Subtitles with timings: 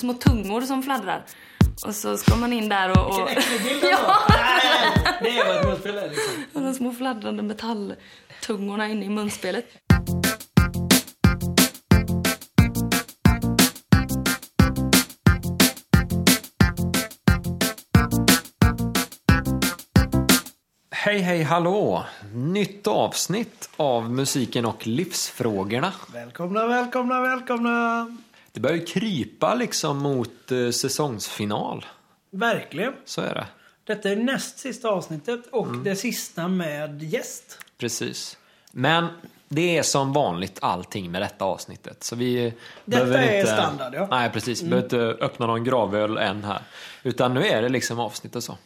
[0.00, 1.24] små tungor som fladdrar.
[1.86, 3.20] Och så ska man in där och...
[3.20, 3.88] och Äcklig bild ändå.
[3.90, 6.44] ja, Nej, det är vad ett munspel är liksom.
[6.52, 9.66] och de små fladdrande metalltungorna inne i munspelet.
[20.90, 22.04] Hej, hej, hallå!
[22.34, 25.92] Nytt avsnitt av Musiken och livsfrågorna.
[26.12, 28.06] Välkomna, välkomna, välkomna.
[28.52, 31.86] Det börjar ju krypa liksom mot eh, säsongsfinal.
[32.30, 32.92] Verkligen.
[33.04, 33.46] Så är det.
[33.84, 35.84] Detta är näst sista avsnittet och Mm.
[35.84, 37.58] det sista med gäst.
[37.78, 38.38] Precis.
[38.72, 39.06] Men
[39.48, 42.04] det är som vanligt allting med detta avsnittet.
[42.04, 42.54] Så vi
[42.84, 44.08] Detta behöver är inte, standard, ja.
[44.10, 44.62] Nej, precis.
[44.62, 46.62] Vi behöver inte öppna någon gravöl än här.
[47.02, 48.58] Utan nu är det liksom avsnittet så.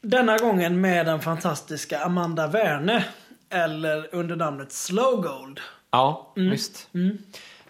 [0.00, 3.04] Denna gången med den fantastiska Amanda Werne.
[3.50, 5.60] Eller under namnet Slow Gold.
[5.90, 6.50] Ja, Mm.
[6.50, 6.88] visst.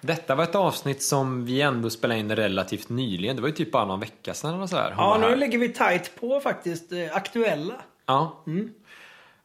[0.00, 3.36] Detta var ett avsnitt som vi ändå spelade in relativt nyligen.
[3.36, 4.90] Det var ju typ bara någon vecka sedan eller så här.
[4.92, 5.36] Hon Ja, nu här.
[5.36, 6.92] ligger vi tight på faktiskt.
[6.92, 7.74] eh, Aktuella.
[8.06, 8.42] Ja.
[8.46, 8.70] Mm.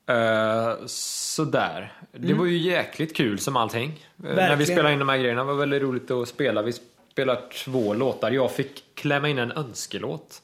[0.07, 1.93] Eh, sådär.
[2.11, 3.89] Det var ju jäkligt kul som allting.
[3.89, 4.65] Eh, när vi Verkligen.
[4.65, 5.41] spelade in de här grejerna.
[5.41, 6.61] Det var väldigt roligt att spela.
[6.61, 6.73] Vi
[7.11, 8.31] spelar två låtar.
[8.31, 10.41] Jag fick klämma in en önskelåt.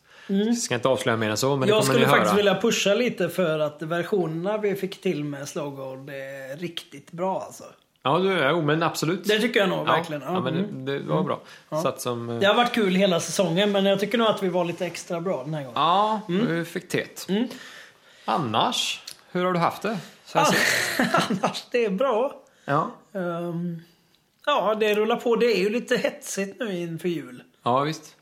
[0.64, 1.70] Ska inte avslöja mer än så, men det Mm.
[1.76, 2.38] Jag kommer ni skulle faktiskt höra.
[2.38, 7.42] vilja pusha lite för att versionerna vi fick till med Slow Gold är riktigt bra
[7.42, 7.64] alltså.
[8.04, 9.24] Ja, du, jo, men absolut.
[9.24, 10.22] Det tycker jag nog ja, verkligen.
[10.22, 10.86] Ja, men mm.
[10.86, 11.42] det, det var bra.
[11.84, 12.30] Satt som...
[12.30, 14.86] eh, Det har varit kul hela säsongen men jag tycker nog att vi var lite
[14.86, 15.74] extra bra den här gången.
[15.76, 16.46] Ja, Mm.
[16.46, 17.28] du fick tet.
[18.26, 19.98] Annars, hur har du haft det?
[20.26, 20.48] Sett?
[21.30, 22.34] Annars, det är bra.
[22.66, 22.92] Ja.
[23.14, 23.82] Ehm,
[24.46, 25.36] ja, det rullar på.
[25.36, 27.44] Det är ju lite hetsigt nu inför jul.
[27.64, 28.16] ja, visst.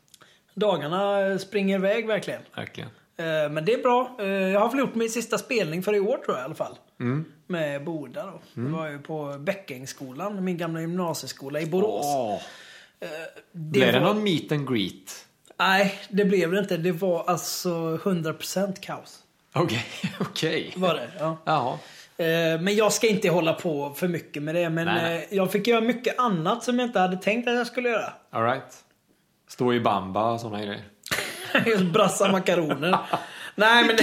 [0.54, 2.42] Dagarna springer iväg verkligen.
[2.54, 2.90] Verkligen.
[3.16, 4.16] Ehm, men det är bra.
[4.20, 6.54] Ehm, jag har väl gjort min sista spelning för i år tror jag i alla
[6.54, 6.78] fall.
[7.00, 7.24] Mm.
[7.46, 8.40] Med Boda då.
[8.54, 12.04] Det var ju på Bäckängsskolan, min gamla gymnasieskola i Borås.
[12.06, 12.40] Åh.
[13.00, 13.08] Det
[13.52, 15.26] Blev det var- någon meet and greet?
[15.58, 16.76] Nej, det blev det inte.
[16.76, 17.68] Det var alltså
[18.02, 19.18] 100% kaos.
[19.52, 19.84] Okej,
[20.20, 20.72] okej.
[20.76, 21.08] Var det?
[21.18, 21.36] Ja.
[21.44, 21.78] Jaha.
[22.16, 24.70] Eh, Men jag ska inte hålla på för mycket med det.
[24.70, 27.66] Men Nej, eh, jag fick göra mycket annat som jag inte hade tänkt att jag
[27.66, 28.12] skulle göra.
[28.30, 28.84] All right.
[29.48, 30.84] Stå i bamba och såna grejer.
[31.66, 32.98] Just brassa makaroner.
[33.54, 33.96] Nej men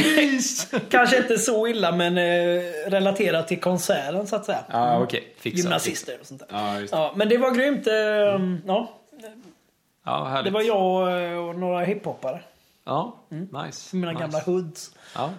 [0.90, 4.64] kanske inte så illa men eh, relaterat till konserten så att säga.
[4.72, 5.34] Ja, okej.
[5.40, 5.60] Fixat.
[5.60, 6.80] Gymnasister och sånt där.
[6.82, 6.88] Det.
[6.92, 7.88] Ja, men det var grymt.
[7.88, 7.94] eh,
[8.66, 8.94] Ja,
[10.06, 10.46] Ja, härligt.
[10.46, 12.42] det var jag eh, och några hiphoppare.
[12.86, 13.96] Ja, nice.
[13.96, 14.22] Mina nice.
[14.22, 14.92] gamla hoods.
[15.16, 15.30] Ja.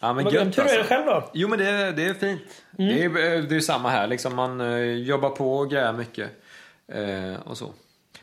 [0.00, 0.58] Ja, men gött.
[0.58, 1.30] Hur är det själv då?
[1.34, 2.42] Jo, men det, det är fint.
[2.70, 4.06] Det, är, det är samma här.
[4.06, 6.30] Liksom man eh, jobbar på och grejer mycket.
[6.92, 7.72] Eh, och så.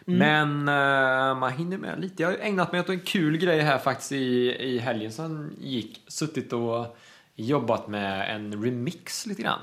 [0.05, 2.23] Men eh, man hinner med lite.
[2.23, 6.03] Jag har ägnat mig åt en kul grej här faktiskt i, i helgen som gick.
[6.07, 6.97] Suttit och
[7.35, 9.59] jobbat med en remix lite grann.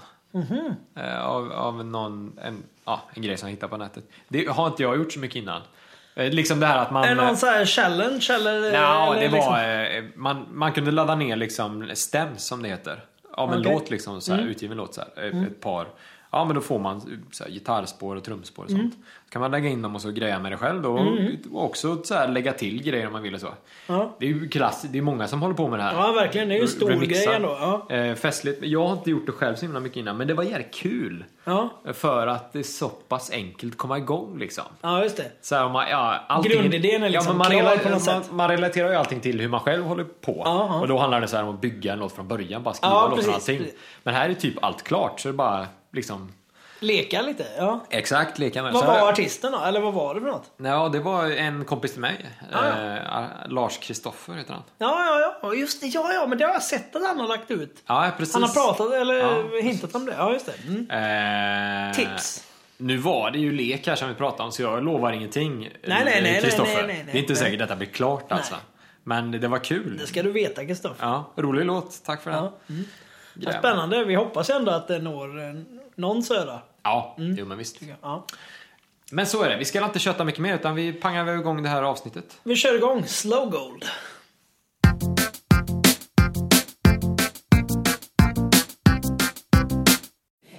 [0.97, 4.05] Eh, av, av någon, en, ja, en grej som jag hittade på nätet.
[4.29, 5.63] Det har inte jag gjort så mycket innan.
[6.15, 7.05] Eh, liksom det här att man...
[7.05, 8.57] Är det någon sån här challenge eller?
[8.57, 10.19] Eller det liksom- var...
[10.19, 13.05] Man, man kunde ladda ner liksom stems som det heter.
[13.33, 13.73] Av en Okej.
[13.73, 15.89] låt liksom, så här, utgiven låt så här, eh, Ett par.
[16.33, 18.95] Ja men då får man så här, gitarrspår och trumspår och sånt.
[19.25, 21.17] Så kan man lägga in dem och så greja med det själv då.
[21.53, 23.55] Och också så här, lägga till grejer om man vill och så.
[23.87, 24.17] Ja.
[24.19, 25.95] Det är ju klassiskt, det är många som håller på med det här.
[25.95, 26.49] Ja, verkligen.
[26.49, 27.25] Det är ju en stor Remixa.
[27.25, 27.57] grej ändå.
[27.89, 27.97] Ja.
[27.97, 28.59] Eh, festligt.
[28.63, 31.25] Jag har inte gjort det själv så himla mycket innan men det var jävligt kul.
[31.45, 31.69] Ja.
[31.93, 34.65] För att det är så pass enkelt att komma igång liksom.
[34.81, 35.33] ja, just det.
[35.41, 38.23] Så här, man, ja, allting, Grundidén är liksom ja, men man, klar på något man,
[38.23, 38.33] sätt.
[38.33, 40.43] man relaterar ju allting till hur man själv håller på.
[40.45, 42.75] Ja, Och då handlar det så här om att bygga en låt från början, bara
[42.75, 43.63] skriva Ja, låten och allting.
[44.03, 46.33] Men här är typ allt klart, så det bara liksom
[46.83, 47.47] Leka lite.
[47.59, 47.81] Ja.
[47.91, 48.73] exakt leka med.
[48.73, 49.59] Vad var artisten då?
[49.59, 50.51] Eller vad var det för något?
[50.57, 52.27] Ja, det var en kompis till mig.
[52.53, 53.21] Ah, ja.
[53.21, 54.63] Eh, Lars Kristoffer heter han.
[54.79, 55.55] Ja, ja, ja.
[55.55, 55.87] Just det.
[55.87, 56.27] Ja, ja.
[56.27, 57.83] Men det har jag sett att han har lagt ut.
[57.87, 58.35] Ja, precis.
[58.35, 60.15] Han har pratat eller Ja, hintat om det.
[60.19, 60.55] Ja, just det.
[60.69, 61.89] Mm.
[61.89, 62.47] Eh, Tips.
[62.77, 65.59] Nu var det ju lek här som vi pratade om, så jag lovar ingenting.
[65.61, 66.75] Nej, nej, nej, Kristoffer.
[66.75, 67.09] nej, nej, nej.
[67.13, 68.55] Det är inte säkert detta blir klart alltså.
[68.55, 68.63] Nej.
[69.03, 69.99] Men det var kul.
[69.99, 71.07] Det ska du veta, Kristoffer.
[71.07, 72.05] Ja, rolig låt.
[72.05, 72.45] Tack för den.
[72.45, 72.53] Ja.
[73.35, 74.05] Ja, spännande.
[74.05, 75.55] Vi hoppas ändå att det når eh,
[75.95, 76.61] någon södra.
[76.83, 77.37] Ja, Mm.
[77.39, 77.77] jo men visst.
[78.03, 78.27] Ja.
[79.13, 79.57] Men så är det.
[79.57, 82.37] Vi ska inte köta mycket mer utan vi pangar väl igång det här avsnittet.
[82.43, 83.07] Vi kör igång.
[83.07, 83.85] Slow Gold.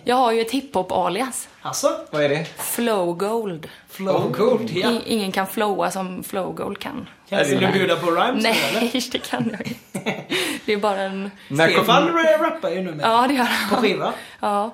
[0.04, 1.48] Jag har ju ett hiphop-alias.
[1.62, 2.00] Alltså?
[2.12, 2.46] Vad är det?
[2.46, 3.70] Flow Gold.
[3.90, 4.92] Flow Gold, ja.
[4.92, 7.10] I, ingen kan flowa som Flow Gold kan.
[7.32, 9.12] Kan du bjuda på rhymes Nej, eller?
[9.12, 10.24] det kan jag inte.
[10.66, 11.32] Det är bara en...
[11.54, 13.06] Stefan rappar ju nu med.
[13.06, 13.70] Ja, det gör han.
[13.76, 14.14] På skiva.
[14.40, 14.72] Ja.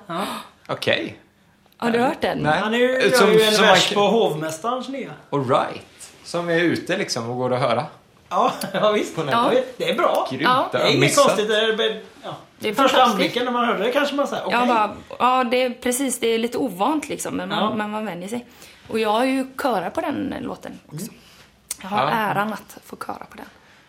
[0.68, 1.18] Okej.
[1.76, 2.38] Har du hört den?
[2.38, 2.58] Nej.
[2.60, 5.10] Han är ju, Som- gör ju en som vers på hovmästarens nya.
[5.30, 6.12] Alright.
[6.24, 7.84] Som är ute liksom och går att höra.
[8.28, 9.16] Ja, ja visst.
[9.16, 9.52] På Ja.
[9.76, 10.28] Det är bra.
[10.30, 10.42] Grymt.
[10.42, 10.68] Ja.
[10.72, 11.48] Det är inget konstigt.
[11.48, 12.36] Det är, ja.
[12.58, 14.58] Det är Första anblicken när man hörde det kanske man säger okej.
[14.58, 16.20] Jag bara, ja, det är precis.
[16.20, 17.74] Det är lite ovant liksom, men man, Ja.
[17.74, 18.46] men man vänjer sig.
[18.88, 21.06] Och jag har ju körat på den låten också.
[21.82, 22.10] Jag har Ja.
[22.10, 23.46] äran att få köra på den.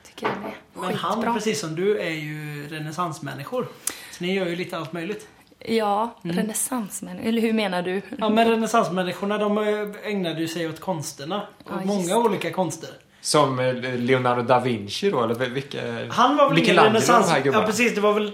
[0.08, 0.56] Tycker den är
[0.90, 1.34] Men han, skitbra.
[1.34, 3.68] precis som du, är ju renässansmänniskor.
[4.12, 5.28] Så ni gör ju lite allt möjligt.
[5.66, 6.36] Ja, Mm.
[6.36, 7.20] renässansmän.
[7.20, 8.02] Eller hur menar du?
[8.18, 11.42] Ja, men renässansmänniskorna de eh, ägnade ju sig åt konsterna.
[11.64, 12.90] Och Ja, just många olika konster.
[13.22, 15.78] Som eh, Leonardo da Vinci då, eller vilka?
[16.10, 17.28] Han var väl ingen renässans...
[17.28, 17.96] de här Ja, precis.
[17.96, 18.26] Det var väl...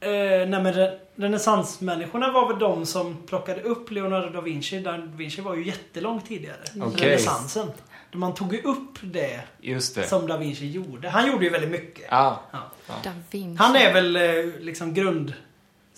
[0.00, 4.78] Eh, nej, men re- renässansmänniskorna var väl de som plockade upp Leonardo da Vinci.
[4.80, 6.56] Da Vinci var ju jättelångt tidigare.
[6.82, 7.06] Okej.
[7.08, 7.66] Renässansen.
[8.18, 10.06] Man tog ju upp det Just det.
[10.08, 11.08] som da Vinci gjorde.
[11.08, 12.04] Han gjorde ju väldigt mycket.
[12.10, 12.40] Ja.
[12.50, 12.58] Ja.
[13.04, 13.56] Da Vinci.
[13.62, 14.22] Han är väl eh,
[14.60, 15.32] liksom grund...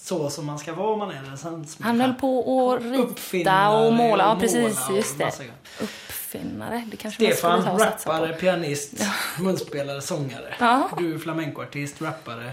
[0.00, 1.84] Så som man ska vara om man är renässansmänniska.
[1.84, 4.24] Han höll på att rita och måla.
[4.24, 4.78] Ja, precis.
[4.96, 5.32] Just det.
[5.80, 6.84] Uppfinnare.
[6.90, 8.38] Det kanske man Stefan, skulle ta och satsa rappare, på.
[8.38, 8.92] pianist,
[9.40, 10.54] munspelare, sångare.
[10.58, 10.90] Ja.
[10.98, 12.52] Du är flamencoartist, rappare,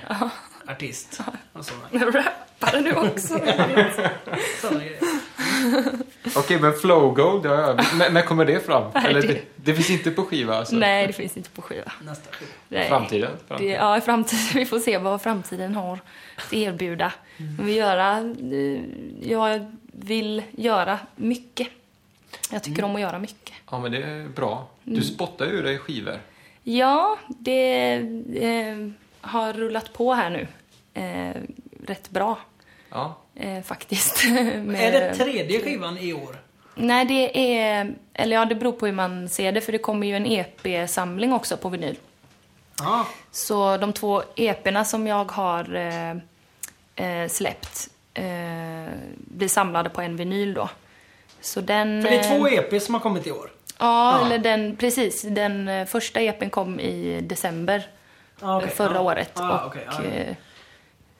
[0.67, 1.21] artist
[1.53, 3.27] och sådana, Rappare du också.
[4.61, 4.99] sådana grejer.
[6.35, 8.09] Okej, men Flow Gold, ja, ja.
[8.11, 8.91] När kommer det fram?
[8.93, 10.75] Nej, Eller det- det, finns inte på skiva alltså?
[10.75, 11.91] Nej, det finns inte på skiva.
[12.01, 12.51] Nästa skiva.
[12.69, 12.89] Nej.
[12.89, 13.31] Framtiden?
[13.31, 13.75] Det, Framtiden.
[13.75, 14.45] ja, i framtiden.
[14.53, 15.99] Vi får se vad framtiden har
[16.35, 17.13] att erbjuda.
[17.37, 18.17] Men vi göra,
[18.51, 18.81] eh,
[19.29, 21.67] jag vill göra mycket.
[22.51, 23.55] Jag tycker om att göra mycket.
[23.71, 24.67] Ja, men det är bra.
[24.85, 24.99] Mm.
[24.99, 26.19] Du spottar ju dig skivor.
[26.63, 27.93] Ja, det
[28.41, 28.89] eh,
[29.21, 30.47] har rullat på här nu.
[30.93, 31.41] Eh,
[31.87, 32.37] rätt bra,
[32.89, 33.17] Ja.
[33.35, 34.25] Eh, faktiskt.
[34.29, 36.35] Med- Är det tredje skivan i år?
[36.75, 37.93] Nej, det är...
[38.13, 41.33] Eller ja, det beror på hur man ser det, för det kommer ju en EP-samling
[41.33, 41.97] också på vinyl.
[42.79, 43.07] Ja.
[43.31, 46.11] Så de två EPerna som jag har eh,
[47.05, 48.23] eh, släppt eh,
[49.17, 50.69] blir samlade på en vinyl då.
[51.41, 52.03] Så den...
[52.03, 53.49] För det är två eh, EPs som har kommit i år.
[53.79, 54.25] Ja, Ja.
[54.25, 55.21] eller den, precis.
[55.21, 57.87] Den eh, första EPn kom i december
[58.41, 58.67] okej.
[58.69, 59.39] eh, förra året.
[59.39, 60.35] Och, okej.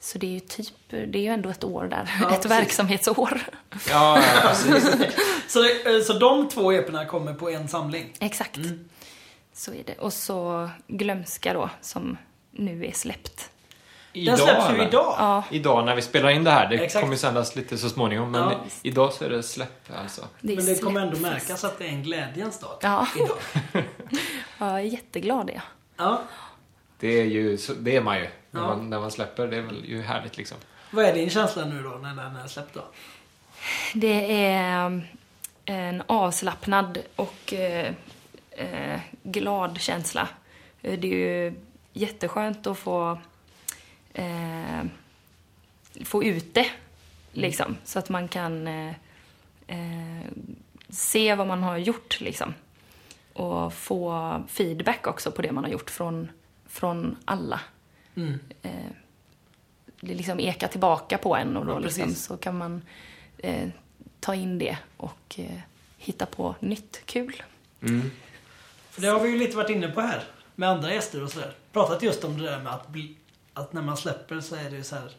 [0.05, 2.11] Så det är ju typ, det är ju ändå ett år där.
[2.21, 2.51] Ja, ett precis.
[2.51, 3.41] verksamhetsår.
[3.89, 4.91] Ja, ja, precis.
[5.47, 8.13] Så, det- eh, så de två EPerna kommer på en samling?
[8.19, 8.57] Exakt.
[8.57, 8.89] Mm.
[9.53, 9.93] Så är det.
[9.99, 12.17] Och så Glömska då, som
[12.51, 13.49] nu är släppt.
[14.13, 14.87] Den släpps ju eller?
[14.87, 15.15] idag.
[15.19, 16.69] Ja, Idag när vi spelar in det här.
[16.69, 17.01] Det Exakt.
[17.01, 18.31] kommer ju sändas lite så småningom.
[18.31, 18.59] Men Ja.
[18.83, 20.21] idag så är det släpp alltså.
[20.41, 23.07] det är Men det kommer ändå märkas att det är en glädjens dag Ja.
[23.15, 23.37] idag.
[24.57, 25.61] Ja, jag är jätteglad det.
[25.97, 26.21] Ja.
[26.99, 28.27] Det är ju, det är man ju.
[28.55, 28.67] När, Ja.
[28.67, 29.47] man, när man släpper.
[29.47, 30.57] Det är väl ju härligt liksom.
[30.91, 32.83] Vad är din känsla nu då när den är släppt då?
[33.93, 35.01] Det är um,
[35.65, 37.93] en avslappnad och eh,
[38.51, 40.27] eh, glad känsla.
[40.81, 41.53] Eh, Det är ju
[41.93, 43.19] jätteskönt att få,
[44.13, 44.83] eh,
[46.05, 46.67] få ut det,
[47.31, 47.77] liksom.
[47.83, 48.93] Så att man kan eh,
[49.67, 50.25] eh,
[50.89, 52.53] se vad man har gjort, liksom.
[53.33, 56.29] Och få feedback också på det man har gjort från,
[56.67, 57.59] från alla.
[58.15, 58.39] Mm.
[58.61, 58.71] Eh,
[59.99, 62.81] det liksom ekar tillbaka på en och då Ja, liksom, så kan man
[63.37, 63.69] eh,
[64.19, 65.59] ta in det och eh,
[65.97, 67.43] hitta på nytt kul.
[67.81, 68.11] Mm.
[68.89, 70.23] För det har vi ju lite varit inne på här
[70.55, 71.53] med andra gäster och sådär.
[71.71, 73.15] Pratat just om det där med att, bli,
[73.53, 75.11] att när man släpper så är det ju så här.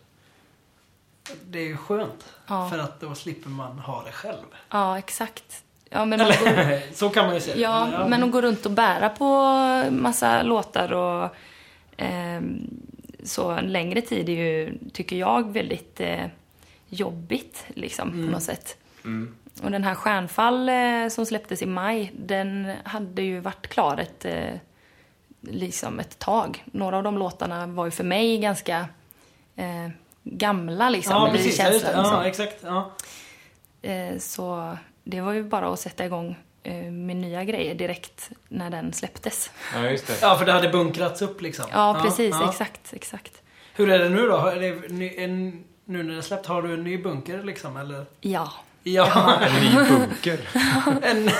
[1.44, 2.24] Det är ju skönt.
[2.46, 2.70] Ja.
[2.70, 4.46] För att då slipper man ha det själv.
[4.70, 5.62] Ja, exakt.
[5.90, 7.60] Ja, men Eller, så kan man ju se det.
[7.60, 9.30] ja, men att gå runt och bära på
[9.90, 11.30] massa låtar och
[13.22, 16.26] så en längre tid är ju, tycker jag, väldigt eh,
[16.88, 18.76] jobbigt liksom på något sätt.
[19.04, 19.34] Mm.
[19.62, 24.24] Och den här Stjärnfall eh, som släpptes i maj, den hade ju varit klar ett,
[24.24, 24.54] eh,
[25.40, 26.64] liksom ett tag.
[26.64, 28.88] Några av de låtarna var ju för mig ganska
[29.56, 29.88] eh,
[30.22, 31.12] gamla liksom.
[31.12, 31.58] ja, precis.
[31.58, 31.90] Ja, liksom.
[31.94, 32.56] ja, exakt.
[32.62, 32.92] Ja.
[34.18, 36.36] Så det var ju bara att sätta igång
[36.90, 39.50] med nya grejer direkt när den släpptes.
[39.74, 40.14] Ja, just det.
[40.22, 41.64] ja, för det hade bunkrats upp liksom.
[41.72, 42.36] Ja, precis.
[42.40, 42.48] ja.
[42.50, 43.32] Exakt, exakt.
[43.74, 44.36] Hur är det nu då?
[44.36, 47.76] Är det ny, en, nu när det är släppt, har du en ny bunker liksom?
[47.76, 48.04] Eller?
[48.20, 48.52] Ja.
[48.82, 50.38] Ja, En ny bunker.
[51.02, 51.30] en,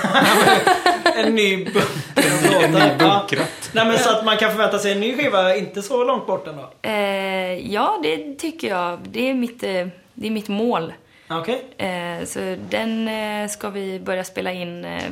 [1.25, 2.61] en ny bunker.
[2.63, 2.97] En ny Ja.
[2.97, 3.69] bunkrat.
[3.71, 6.47] Nej men så att man kan förvänta sig en ny skiva inte så långt bort
[6.47, 6.69] ändå?
[6.81, 6.93] Eh,
[7.73, 8.99] ja, det tycker jag.
[9.09, 10.93] Det är mitt, eh, det är mitt mål.
[11.29, 11.65] Okej.
[11.77, 15.03] Eh, så den eh, ska vi börja spela in eh,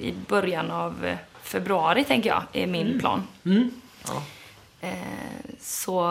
[0.00, 3.22] i början av februari, tänker jag, är min plan.
[3.44, 3.70] Mm.
[4.06, 4.22] Ja.
[5.60, 6.04] Så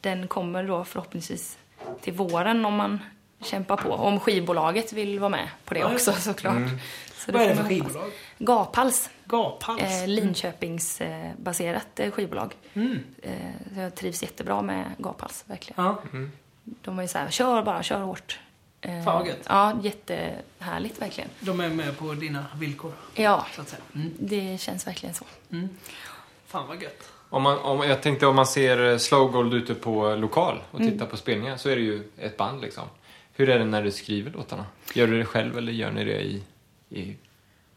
[0.00, 1.58] den kommer då förhoppningsvis
[2.00, 2.98] till våren om man
[3.40, 3.92] kämpar på.
[3.92, 6.56] Om skivbolaget vill vara med på det Ja, också såklart.
[6.56, 6.78] Mm.
[7.14, 8.10] Så Vad är det för skivbolag?
[8.38, 9.10] Gaphals.
[9.24, 9.82] Gaphals?
[9.82, 12.54] Eh, Linköpingsbaserat eh, skivbolag.
[12.74, 12.98] Mm.
[13.22, 13.32] Eh,
[13.76, 15.84] jag trivs jättebra med Gaphals, verkligen.
[15.84, 16.02] Ja.
[16.64, 18.38] De var ju så här, kör bara, kör hårt.
[18.82, 19.28] Eh, Fan.
[19.48, 21.30] Ja, jättehärligt verkligen.
[21.40, 23.82] De är med på dina villkor, Ja, så att säga.
[23.94, 24.12] Mm.
[24.18, 25.24] det känns verkligen så.
[25.52, 25.68] Mm.
[26.46, 27.08] Fan vad gött.
[27.30, 30.80] Om man, om, jag tänkte om man ser eh, Slow Gold ute på lokal och
[30.80, 30.92] Mm.
[30.92, 32.84] tittar på spelningar så är det ju ett band liksom.
[33.34, 34.64] Hur är det när du skriver låtarna?
[34.94, 36.42] Gör du det själv eller gör ni det i,
[36.90, 37.16] i,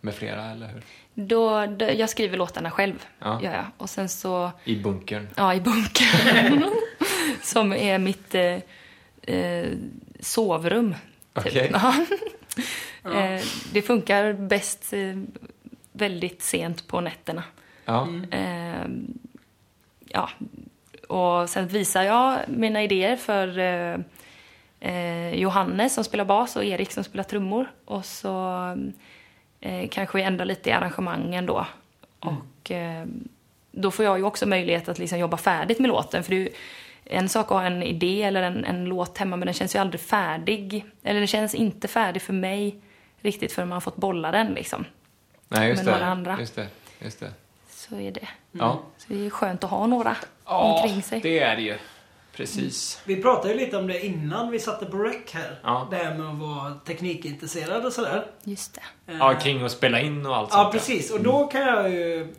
[0.02, 0.84] med flera eller hur?
[1.14, 3.42] Då, då, jag skriver låtarna själv, Ja.
[3.44, 3.66] gör jag.
[3.78, 5.28] Och sen så, I bunkern?
[5.36, 6.64] ja, i bunkern.
[7.44, 8.58] som är mitt eh,
[9.36, 9.68] eh,
[10.20, 10.96] sovrum.
[11.34, 11.46] Typ.
[11.46, 11.72] Okej.
[11.74, 11.94] Ja.
[13.14, 13.42] eh,
[13.74, 15.16] det funkar bäst eh,
[15.92, 17.44] väldigt sent på nätterna.
[17.86, 18.08] Ja.
[18.32, 18.88] Eh,
[20.06, 20.30] ja,
[21.08, 24.04] och sen visar jag mina idéer för
[25.34, 27.72] Johannes som spelar bas och Erik som spelar trummor.
[27.86, 28.60] Och så
[29.60, 31.66] eh, kanske vi ändrar lite i arrangemangen då.
[32.20, 33.06] Och eh,
[33.72, 36.24] då får jag ju också möjlighet att liksom jobba färdigt med låten.
[36.24, 36.50] För det är ju
[37.06, 39.80] en sak att ha en idé eller en, en låt hemma men den känns ju
[39.80, 40.86] aldrig färdig.
[41.04, 42.76] Eller den känns inte färdig för mig
[43.22, 44.86] riktigt förrän man har fått bolla den liksom.
[45.48, 45.98] Nej, just Med det.
[46.00, 46.38] några andra.
[46.40, 46.68] Just det.
[47.00, 47.32] Just det.
[47.70, 48.28] Så är det.
[48.52, 48.82] Ja.
[48.98, 51.20] Så det är skönt att ha några omkring sig.
[51.22, 51.78] det är det ju.
[52.36, 53.02] Precis.
[53.06, 55.60] Vi pratade ju lite om det innan vi satte på rec här.
[55.64, 55.88] Ja.
[55.92, 58.26] Det här med att vara teknikintresserad och sådär.
[58.44, 58.74] Just
[59.06, 59.14] det.
[59.20, 60.80] Ja, kring att spela in och allt Ja, sånt där.
[60.80, 61.12] precis.
[61.12, 62.34] Och då kan jag ju...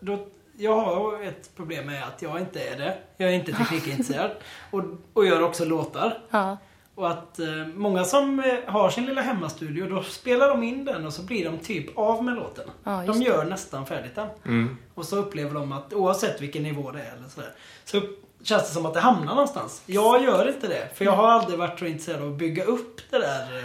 [0.00, 0.26] Då,
[0.60, 2.98] jag har ett problem med att jag inte är det.
[3.16, 4.30] Jag är inte teknikintresserad.
[4.70, 6.18] och, och gör också låtar.
[6.30, 6.56] Ja.
[6.94, 11.06] Och att eh, många som eh, har sin lilla hemmastudio, då spelar de in den
[11.06, 12.70] och så blir de typ av med låten.
[12.84, 13.24] Ja, de det.
[13.24, 14.28] gör nästan färdigt den.
[14.44, 14.76] Mm.
[14.94, 17.52] Och så upplever de att oavsett vilken nivå det är eller sådär.
[17.84, 18.00] Så
[18.42, 19.82] känns det som att det hamnar någonstans.
[19.86, 20.88] Jag gör inte det.
[20.94, 23.64] För jag har aldrig varit så intresserad av att bygga upp det där eh,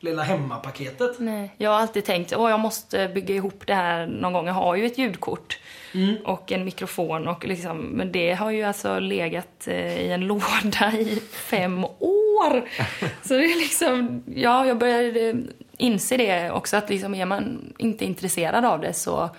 [0.00, 1.18] lilla hemmapaketet.
[1.18, 4.46] Nej, jag har alltid tänkt att jag måste bygga ihop det här någon gång.
[4.46, 5.58] Jag har ju ett ljudkort
[5.94, 6.16] Mm.
[6.24, 7.28] och en mikrofon.
[7.28, 12.68] Och liksom, men det har ju alltså legat eh, i en låda i fem år.
[13.22, 15.34] Så det är liksom, ja, jag börjar eh,
[15.76, 19.30] inse det också att liksom, är man inte intresserad av det så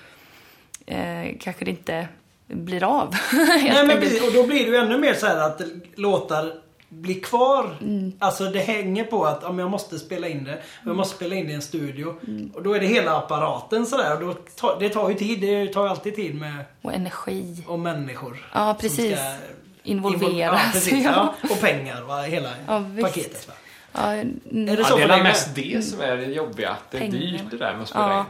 [0.86, 2.08] eh, kanske det inte
[2.48, 3.16] blir av.
[3.48, 5.62] Nej men precis, och då blir det ju ännu mer så här att
[5.96, 6.65] låtar
[7.02, 7.78] blir kvar.
[7.82, 8.12] Mm.
[8.20, 10.54] Alltså det hänger på att om jag måste spela in det.
[10.56, 12.16] Och jag måste spela in det i en studio.
[12.28, 12.52] Mm.
[12.56, 14.14] Och då är det hela apparaten sådär.
[14.14, 15.42] Och då tar, det tar ju tid.
[15.42, 17.64] Det tar ju alltid tid med Och energi.
[17.68, 18.50] och människor.
[18.54, 19.18] Ja, som precis.
[19.20, 19.34] ska
[19.84, 20.62] Involveras.
[20.66, 21.04] Ja, precis.
[21.04, 21.34] Ja.
[21.42, 21.50] Ja.
[21.56, 23.48] Och pengar och hela Ja, paketet.
[23.48, 23.54] Va?
[23.92, 24.40] Ja, mm.
[24.70, 25.24] Är det Ja, så det är med?
[25.24, 26.70] mest det som är det jobbiga.
[26.70, 27.20] Att det är Pengarna.
[27.20, 28.20] dyrt det där med att spela Ja.
[28.20, 28.26] in.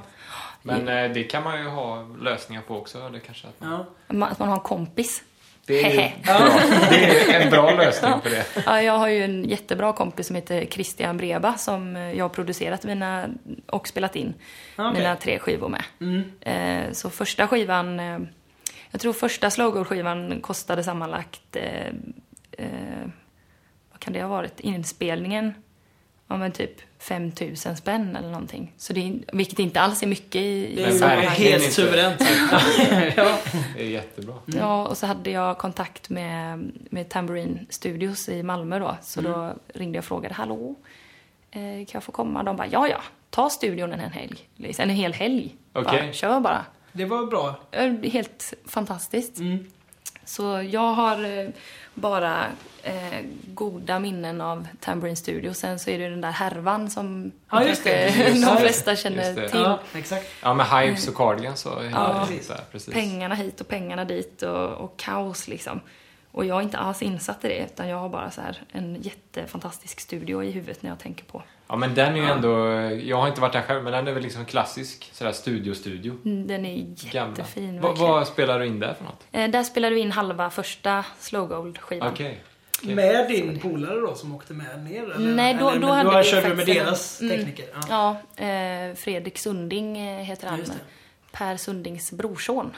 [0.61, 2.97] Men eh, det kan man ju ha lösningar på också.
[3.07, 3.71] Eller kanske att man...
[4.09, 4.25] Ja.
[4.27, 5.23] Att man har en kompis.
[5.67, 6.59] Det är bra.
[6.89, 8.45] Det är en bra lösning på det.
[8.65, 12.29] Ja, jag har ju en jättebra kompis som heter Christian Breba som eh, jag har
[12.29, 13.29] producerat mina
[13.67, 14.33] och spelat in
[14.77, 14.93] okej.
[14.93, 15.83] mina tre skivor med.
[16.01, 16.31] Mm.
[16.41, 18.19] Eh, så första skivan, eh,
[18.91, 21.93] jag tror första Slowgo-skivan kostade sammanlagt, eh,
[23.91, 25.53] vad kan det ha varit, inspelningen,
[26.27, 28.73] ja men typ 5000 spänn eller någonting.
[28.77, 32.21] Så det är, vilket inte alls är mycket i, Det i verkligen helt suveränt.
[33.15, 33.37] ja.
[33.75, 34.35] Det är jättebra.
[34.45, 38.97] Ja, och så hade jag kontakt med, med Tambourine Studios i Malmö då.
[39.01, 40.75] Så då ringde jag och frågade, hallå,
[41.51, 42.43] eh, kan jag få komma?
[42.43, 44.49] De bara, ja ja, ta studion en helg.
[44.55, 45.55] Liksom, En hel helg.
[45.73, 46.01] Okej.
[46.01, 46.65] Bara, kör bara.
[46.91, 47.55] Det var bra.
[48.03, 49.37] Helt fantastiskt.
[49.37, 49.71] Mm.
[50.25, 51.49] Så jag har eh,
[51.95, 52.45] bara
[52.83, 55.57] eh, goda minnen av Tambourine Studios.
[55.57, 58.09] Sen så är det den där härvan som Ja, just det.
[58.29, 59.49] Just de flesta känner Just det.
[59.49, 59.59] till.
[59.59, 60.25] Ja, exakt.
[60.41, 61.89] Ja, med Hives och Cardigans så.
[61.91, 62.47] Ja, precis.
[62.47, 62.93] Där, precis.
[62.93, 65.81] pengarna hit och pengarna dit och, och kaos liksom.
[66.35, 69.01] Och jag är inte alls insatt i det utan jag har bara så här en
[69.01, 71.43] jättefantastisk studio i huvudet när jag tänker på.
[71.67, 72.69] Ja, men den är ju ändå...
[73.07, 76.17] Jag har inte varit där själv, men den är väl liksom klassisk sådär studio-studio.
[76.25, 79.23] Mm, Den är jättefin Va, vad spelar du in där för något?
[79.31, 82.07] Eh, där spelade vi in halva första Slow Gold-skivan.
[82.13, 82.41] Okej.
[82.83, 82.95] Okej.
[82.95, 85.03] Med din polare då som åkte med ner?
[85.03, 85.35] Eller?
[85.35, 87.37] Nej, då- eller, då men hade då vi körde du med en- deras Mm.
[87.37, 87.65] tekniker?
[87.89, 88.17] Ja.
[88.37, 90.63] Ja, eh, Fredrik Sunding eh, heter han.
[91.31, 92.71] Per Sundings brorson,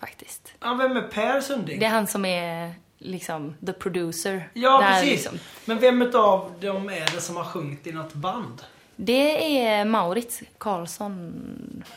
[0.00, 0.52] faktiskt.
[0.60, 1.78] ja, vem är Per Sunding?
[1.80, 4.48] Det är han som är liksom the producer.
[4.54, 5.10] Ja, Där, precis.
[5.10, 5.38] liksom.
[5.64, 8.62] Men vem utav dem är det som har sjungit i något band?
[8.96, 11.32] Det är Maurits Karlsson.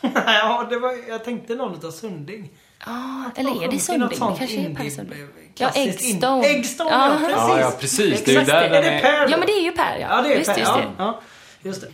[0.26, 2.50] ja, det var, jag tänkte någon utav Sunding.
[2.86, 4.08] Ja, har eller är det Sunding?
[4.08, 5.18] Det kanske är Per Sunding.
[5.18, 5.26] Ja,
[5.72, 6.46] klassiskt in- Eggstone.
[6.46, 7.08] Eggstone, Ja.
[7.12, 7.36] ja, precis.
[7.48, 8.24] Ja, ja, precis.
[8.24, 8.76] Det är ju där det.
[8.78, 9.00] Är det.
[9.00, 9.28] Per?
[9.30, 10.06] Ja, men det är ju Per, ja.
[10.10, 10.58] Ja, det är Visst, Per.
[10.58, 10.88] just ja, det.
[10.98, 11.20] Ja,
[11.62, 11.88] just det.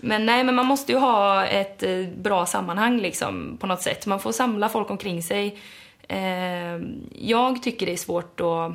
[0.00, 4.06] Men nej, men man måste ju ha ett eh, bra sammanhang liksom på något sätt.
[4.06, 5.58] Man får samla folk omkring sig.
[6.08, 6.80] Eh,
[7.18, 8.72] jag tycker det är svårt att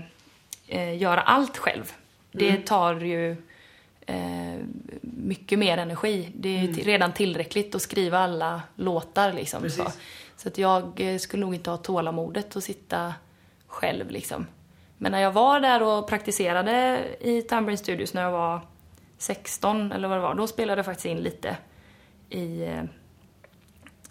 [0.68, 1.92] eh, göra allt själv.
[2.32, 2.62] Det Mm.
[2.62, 3.36] tar ju
[5.02, 6.30] mycket mer energi.
[6.36, 6.74] Det är Mm.
[6.76, 9.62] redan tillräckligt att skriva alla låtar liksom.
[9.62, 9.84] Precis.
[9.84, 9.92] Så,
[10.38, 13.14] så att jag skulle nog inte ha tålamodet att sitta
[13.68, 14.48] själv liksom.
[14.98, 18.62] Men när jag var där och praktiserade i Tambourine Studios när jag var
[19.24, 21.58] 16 eller vad det var, då spelade jag faktiskt in lite
[22.30, 22.84] i, eh,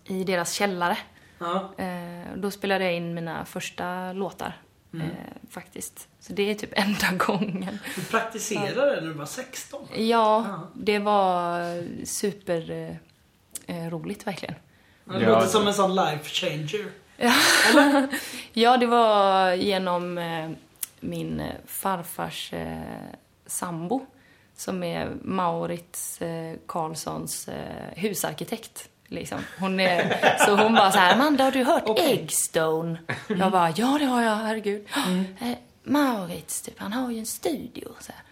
[0.04, 0.98] i deras källare.
[1.38, 1.72] Ja.
[1.78, 4.56] Eh, då spelade jag in mina första låtar.
[4.94, 5.06] Mm.
[5.06, 5.12] Eh,
[5.50, 6.08] faktiskt.
[6.20, 7.78] Så det är typ enda gången.
[7.96, 9.88] Du praktiserade när du var 16?
[9.94, 10.68] Ja, Ja.
[10.74, 11.60] det var
[12.04, 12.70] super
[13.66, 14.54] eh, roligt verkligen.
[15.04, 16.86] Det låter som en sån life changer.
[18.52, 20.50] Ja, det var genom eh,
[21.00, 22.80] min farfars eh,
[23.46, 24.06] sambo
[24.62, 28.88] som är Maurits eh, Karlssons eh, husarkitekt.
[29.06, 29.38] Liksom.
[29.58, 32.12] Hon är, så hon bara så här, Amanda har du hört Okej.
[32.12, 32.98] Eggstone?
[33.28, 34.86] Jag bara, ja det har jag, herregud.
[35.40, 35.52] Eh,
[35.82, 37.88] Maurits, typ, han har ju en studio.
[38.00, 38.22] Så här.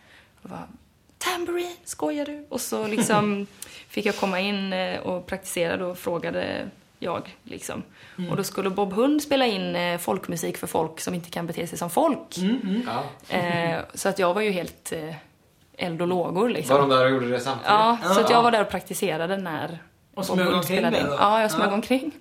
[0.42, 0.68] Jag bara,
[1.18, 2.46] Tambourine, skojar du?
[2.48, 3.46] Och så liksom
[3.88, 6.68] fick jag komma in eh, och praktisera och frågade
[6.98, 7.36] jag.
[7.42, 7.82] Liksom.
[8.30, 11.66] Och då skulle Bob Hund spela in eh, folkmusik för folk som inte kan bete
[11.66, 12.38] sig som folk.
[12.86, 13.04] Ja.
[13.36, 15.14] Eh, så att jag var ju helt eh,
[15.80, 16.74] eld och lågor liksom.
[16.74, 17.68] Var de där och gjorde det samtidigt?
[17.70, 18.36] Ja, så att Ja.
[18.36, 19.78] jag var där och praktiserade när
[20.14, 20.92] Och smög omkring in.
[20.92, 21.16] då?
[21.18, 21.62] Ja, jag smög.
[21.64, 21.74] Mm.
[21.74, 22.12] omkring.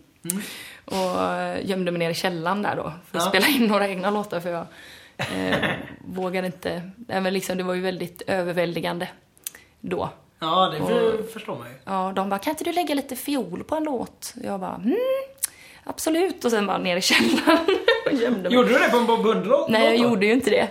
[0.86, 3.30] Och eh, gömde mig ner i källaren där då för att Ja.
[3.30, 4.66] spela in några egna låtar för jag
[5.18, 5.58] eh,
[6.06, 6.92] vågade inte.
[7.08, 9.08] Nej, men liksom, det var ju väldigt överväldigande
[9.82, 10.10] då.
[10.40, 11.74] Ja, det Och- förstår man ju.
[11.86, 14.34] Ja, de bara, kan inte du lägga lite fiol på en låt?
[14.44, 14.96] Jag bara, mm,
[15.84, 16.46] absolut.
[16.46, 17.60] Och sen bara ner i källaren
[18.06, 18.54] och gömde mig.
[18.54, 19.70] Gjorde du det på en Bob Hund-låt?
[19.70, 20.68] Nej, jag gjorde ju inte det.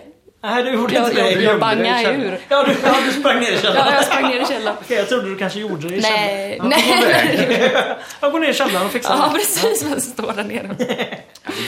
[0.50, 1.43] Nej, du gjorde Jag, inte jag, det.
[1.43, 2.38] jag bangade ur.
[2.49, 3.87] Ja, du, ja, du sprang ner i källaren.
[3.87, 4.76] Ja, jag sprang ner i källaren.
[4.85, 6.69] Okej, jag trodde du kanske gjorde det i Nej, källaren.
[6.71, 7.97] nej.
[8.21, 9.38] Jag går ner i källaren och fixar Ja, det.
[9.38, 9.85] precis.
[9.90, 10.75] Man står där nere.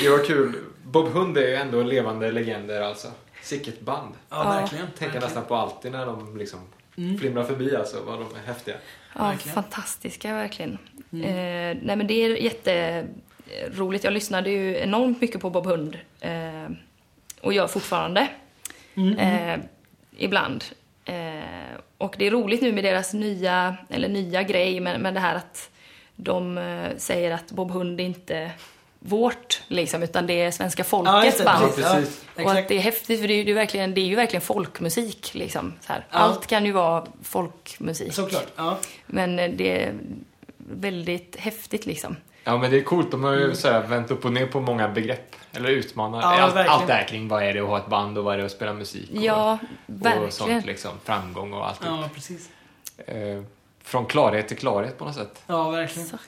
[0.02, 0.52] Det var kul.
[0.84, 3.08] Bob Hund är ju ändå levande legender alltså.
[3.42, 4.14] Sicket band.
[4.28, 4.60] Ja, Ja.
[4.60, 4.87] verkligen.
[4.87, 5.22] Tänker verkligen.
[5.25, 6.58] nästan på alltid när de liksom
[7.20, 8.75] flimrar förbi alltså, vad de är häftiga.
[9.18, 9.54] Ja, Verkligen.
[9.54, 10.72] fantastiska verkligen.
[11.12, 14.04] Eh, nej men det är jätteroligt.
[14.04, 15.99] Jag lyssnade ju enormt mycket på Bob Hund.
[16.20, 16.30] Eh,
[17.40, 18.28] och gör fortfarande.
[19.19, 19.59] Eh,
[20.16, 20.64] ibland.
[21.04, 25.21] Eh, och det är roligt nu med deras nya, eller nya grej, men, men det
[25.21, 25.71] här att
[26.16, 28.50] de eh, säger att Bob Hund är inte
[28.99, 31.44] vårt, liksom, utan det är svenska Ja, folkets det.
[31.44, 31.74] band.
[31.74, 32.24] Precis.
[32.37, 32.44] Ja.
[32.44, 35.35] Och att det är häftigt för det är, ju verkligen, det är ju verkligen folkmusik.
[35.35, 36.07] Liksom, så här.
[36.11, 36.18] Ja.
[36.18, 38.14] Allt kan ju vara folkmusik.
[38.14, 38.46] Såklart.
[38.57, 38.79] Ja.
[39.07, 39.94] Men eh, det är
[40.59, 42.16] väldigt häftigt liksom.
[42.44, 44.61] Ja men det är coolt, de har ju så här vänt upp och ner på
[44.61, 45.37] många begrepp.
[45.53, 46.20] Eller utmanar.
[46.20, 46.70] Ja, allt, verkligen.
[46.79, 48.44] allt det här kring vad är det att ha ett band och vad är det
[48.44, 49.11] att spela musik.
[49.11, 50.31] Och, Ja, och verkligen.
[50.33, 50.90] sånt liksom.
[51.05, 51.81] Framgång och allt.
[51.85, 52.48] ja, precis.
[53.07, 53.42] Eh,
[53.85, 55.42] från klarhet till klarhet på något sätt.
[55.46, 56.05] Ja, verkligen.
[56.07, 56.24] Exakt.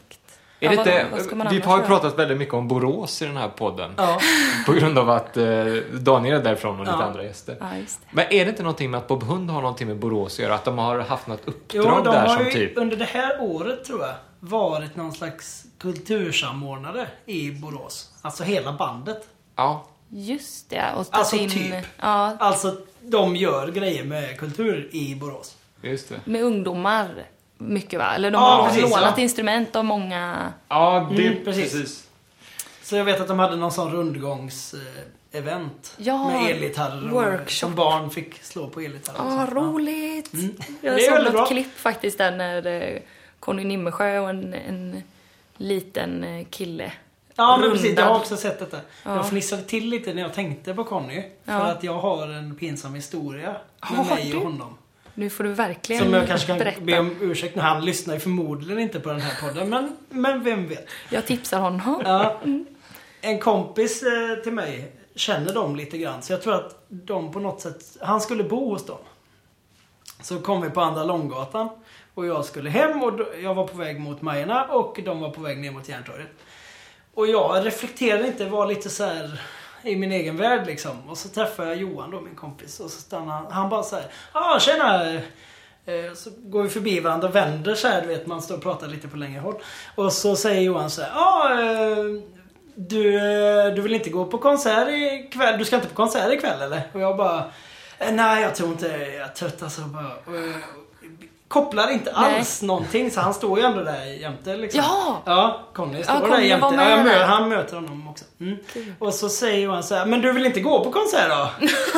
[0.61, 3.25] Är Ja, det vad- inte, man vi har ju pratat väldigt mycket om Borås i
[3.27, 3.95] den här podden.
[3.97, 4.21] Ja.
[4.67, 5.45] På grund av att eh,
[5.93, 7.05] Daniel är därifrån och lite Ja.
[7.05, 7.57] andra gäster.
[7.61, 8.07] Ja, just det.
[8.11, 10.55] Men är det inte någonting med att Bob Hund har någonting med Borås att göra?
[10.55, 12.73] Att de har haft något uppdrag Jo, de där har som ju typ...
[12.79, 18.11] under det här året, tror jag, varit någon slags kultursamordnare i Borås.
[18.23, 19.29] Alltså hela bandet.
[19.57, 19.87] Ja.
[20.09, 20.85] Just det.
[20.97, 21.75] Och Alltså in, typ.
[22.01, 25.57] Ja, Alltså, de gör grejer med kultur i Borås.
[25.83, 26.21] Just det.
[26.25, 27.09] med ungdomar
[27.59, 28.15] mycket va?
[28.15, 29.23] Eller de Ja, har precis, lånat ja.
[29.23, 30.53] instrument av många...
[30.69, 31.27] Ja, det...
[31.27, 31.73] Mm, precis.
[31.73, 32.09] precis.
[32.83, 35.95] Så jag vet att de hade någon sån rundgångs-event.
[35.97, 37.05] Ja, med elgitarrer.
[37.05, 37.67] och- workshop.
[37.67, 39.19] Som barn fick slå på elgitarrer.
[39.19, 40.33] Ja, roligt!
[40.35, 40.57] Mm.
[40.81, 41.47] Jag såg något bra.
[41.47, 42.99] klipp faktiskt där när eh,
[43.43, 45.03] Conny Nimmersjö och en, en
[45.57, 46.93] liten eh, kille
[47.37, 47.99] Ja, men precis.
[47.99, 48.77] Jag har också sett detta.
[49.05, 49.17] Ja.
[49.17, 51.23] Jag fnissade till lite när jag tänkte på Conny.
[51.45, 51.61] För Ja.
[51.63, 54.37] att jag har en pinsam historia med Har mig du?
[54.37, 54.79] och honom.
[55.15, 56.81] Nu får du verkligen Som jag kanske kan berätta.
[56.81, 59.69] be om ursäkt när han lyssnar förmodligen inte på den här podden.
[59.71, 60.87] Men, men vem vet.
[61.11, 62.03] Jag tipsar honom.
[62.05, 62.41] Ja.
[63.21, 66.23] En kompis eh, till mig känner dem lite grann.
[66.23, 67.97] Så jag tror att de på något sätt...
[68.01, 68.99] Han skulle bo hos dem.
[70.21, 71.69] Så kom vi på Andra Långgatan.
[72.15, 75.41] Och jag skulle hem och jag var på väg mot Majerna och de var på
[75.41, 76.31] väg ner mot Järntorget.
[77.15, 79.41] Och jag reflekterade inte, var lite så här
[79.83, 81.11] i min egen värld liksom.
[81.11, 82.81] Och så träffade jag Johan då, min kompis.
[82.81, 83.53] Och så stannade han.
[83.53, 84.05] Han bara så här.
[84.35, 85.15] Ja, ah, tjena!
[85.85, 88.63] Eh, så går vi förbi varandra och vänder så här, du vet, man står och
[88.63, 89.55] pratar lite på längre håll.
[89.95, 91.11] Och så säger Johan så här.
[91.15, 92.23] Ja, eh,
[92.75, 95.59] du, eh, du vill inte gå på konsert ikväll?
[95.59, 96.83] Du ska inte på konsert ikväll eller?
[96.93, 97.45] Och jag bara.
[97.99, 99.81] Eh, nej, jag tror inte Jag är trött alltså.
[99.81, 100.13] Bara,
[101.53, 103.11] kopplar inte alls någonting.
[103.11, 104.81] Så han står ju ändå där jämte liksom.
[104.85, 105.23] Ja!
[105.27, 106.67] Ja, Conny står Ja, där jämte.
[106.77, 107.05] Ja, jag där.
[107.05, 108.25] mö- han möter honom också.
[108.41, 108.57] Mm.
[108.99, 111.49] Och så säger han så här, men du vill inte gå på konsert då?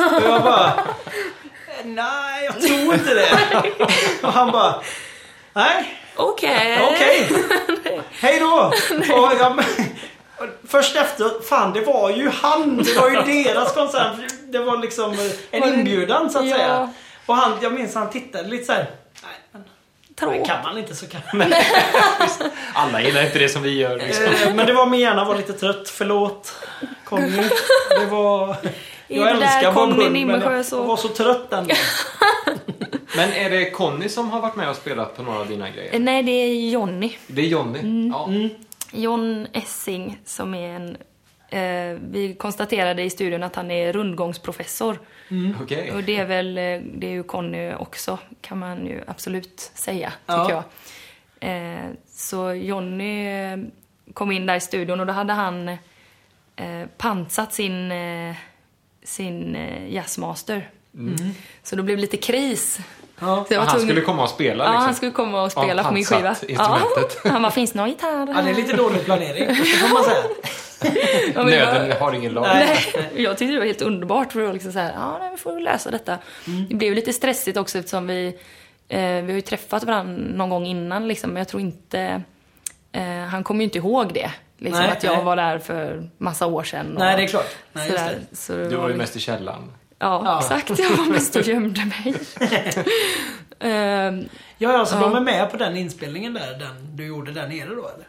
[0.03, 3.29] och jag bara, "Eh, nej jag tror inte det.
[4.23, 4.75] och han bara,
[5.53, 6.79] nej, Okej.
[6.93, 7.29] okej.
[8.11, 8.71] Hej då.
[9.15, 9.59] och jag,
[10.37, 12.77] och först efter, fan det var ju han.
[12.83, 14.13] Det var ju deras konsert.
[14.47, 15.15] Det var liksom
[15.51, 16.55] en inbjudan så att Ja.
[16.55, 16.93] säga.
[17.25, 18.85] Och han, jag minns han tittade lite så här.
[20.21, 21.53] Nej, men, kan man inte så kan man.
[22.73, 23.97] Alla gillar inte det som vi gör.
[23.97, 24.25] Liksom.
[24.25, 25.89] Eh, Men det var min hjärna var lite trött.
[25.89, 26.53] Förlåt
[27.03, 27.43] Conny.
[27.99, 28.55] Det var...
[29.07, 31.67] Jag det älskar Conny Hund men jag så- jag var så trött den.
[33.15, 35.93] Men är det Conny som har varit med och spelat på några av dina grejer?
[35.93, 37.11] Eh, Nej, det är Jonny.
[37.27, 38.09] Det är Johnny.
[38.13, 38.29] Ja.
[38.91, 40.97] John Essing som är en...
[41.49, 44.99] Eh, vi konstaterade i studion att han är rundgångsprofessor.
[45.61, 45.91] Okej.
[45.91, 50.09] Och det är väl, eh, det är ju Conny också, kan man ju absolut säga,
[50.27, 50.63] tycker Ja.
[51.39, 51.75] jag.
[51.75, 53.27] Eh, så Jonny
[54.13, 55.67] kom in där i studion och då hade han
[56.55, 58.35] eh, pansat sin, eh,
[59.03, 59.57] sin
[59.89, 60.69] jazzmaster.
[61.63, 62.79] Så då blev det lite kris.
[63.19, 63.45] Ja.
[63.47, 64.85] Så jag var Han tvungen- skulle komma och spela Ja, liksom?
[64.85, 66.35] han skulle komma och spela Ja, på min skiva.
[66.47, 66.79] Ja,
[67.23, 70.23] han bara, finns det någon gitarr ja, det är lite dålig planering, får man säga.
[71.35, 72.43] Ja, var- Nöden har ingen lag.
[72.43, 72.77] Nej.
[73.15, 75.59] Jag tyckte det var helt underbart för var liksom så här, ja nej, vi får
[75.59, 76.17] lösa detta.
[76.47, 76.67] Mm.
[76.69, 78.27] Det blev ju lite stressigt också eftersom vi,
[78.87, 82.21] eh, vi har ju träffat varandra någon gång innan liksom, men jag tror inte,
[82.91, 84.31] eh, han kommer ju inte ihåg det.
[84.57, 85.25] Liksom, Nej, att jag nej.
[85.25, 86.93] var där för massa år sedan.
[86.93, 87.55] och Nej, det är klart.
[87.73, 88.19] Nej, just sådär.
[88.29, 88.35] det.
[88.35, 89.71] Så det Du var ju liksom- mest i källaren.
[89.99, 90.39] Ja, Ja.
[90.39, 90.79] exakt.
[90.79, 92.15] Jag var mest och gömde mig.
[93.59, 95.01] Ehm, Ja, alltså Ja.
[95.01, 98.07] de är med på den inspelningen där, den du gjorde där nere då eller?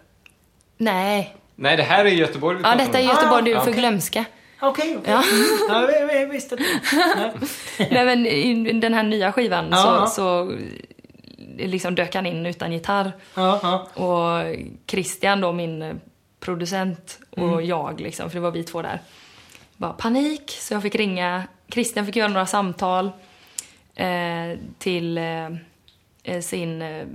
[0.77, 1.37] nej.
[1.57, 3.03] Nej, det här är Göteborg vi Ja, detta är.
[3.03, 4.25] Göteborg, Ah, du är för glömska.
[4.61, 5.13] Okej, okej.
[5.13, 5.23] Ja.
[5.69, 6.65] Ja, vi, vi visste inte.
[7.91, 8.05] Nej.
[8.05, 10.07] Men i den här nya skivan Ja.
[10.07, 10.53] så, så
[11.59, 13.13] liksom dök han in utan gitarr.
[13.35, 14.03] Ja, ja.
[14.05, 16.01] Och Christian då, min
[16.41, 17.67] producent, och Mm.
[17.67, 19.01] jag liksom, för det var vi två där.
[19.77, 21.43] Bara panik, så jag fick ringa.
[21.73, 23.11] Christian fick göra några samtal
[23.95, 25.47] eh, till eh,
[26.23, 27.07] eh, sin eh,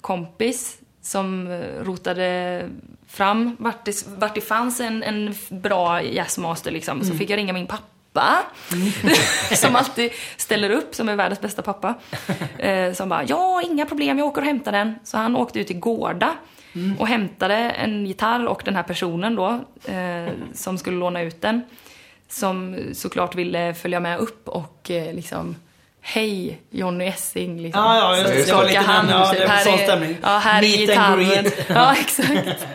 [0.00, 2.68] kompis som eh, rotade
[3.06, 7.00] fram vart det, vart det fanns en, en bra jazzmaster liksom.
[7.00, 7.08] Mm.
[7.08, 8.42] Så fick jag ringa min pappa.
[9.56, 11.94] som alltid ställer upp, som är världens bästa pappa.
[12.58, 14.94] Eh, som bara, ja, inga problem, jag åker och hämtar den.
[15.04, 16.36] Så han åkte ut till Gårda
[16.74, 16.98] Mm.
[16.98, 19.60] och hämtade en gitarr och den här personen då,
[19.92, 21.62] eh, som skulle låna ut den.
[22.28, 25.56] Som såklart ville följa med upp och eh, liksom
[26.06, 27.60] Hej, Johnny Essing.
[27.62, 27.82] Liksom.
[27.84, 28.66] Ja, ja, just Så det.
[28.66, 29.48] Skaka hand, ja, typ.
[29.48, 30.16] här är.
[30.22, 31.44] Ja, här är Meet gitarren.
[31.68, 32.66] Ja, exakt.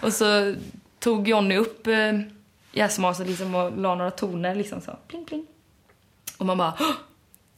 [0.00, 0.54] Och så
[1.00, 1.94] tog Johnny upp eh,
[2.72, 4.96] jazzmaster liksom och la några toner liksom så.
[5.08, 5.46] Pling, pling.
[6.38, 6.86] Och man bara, "Åh!"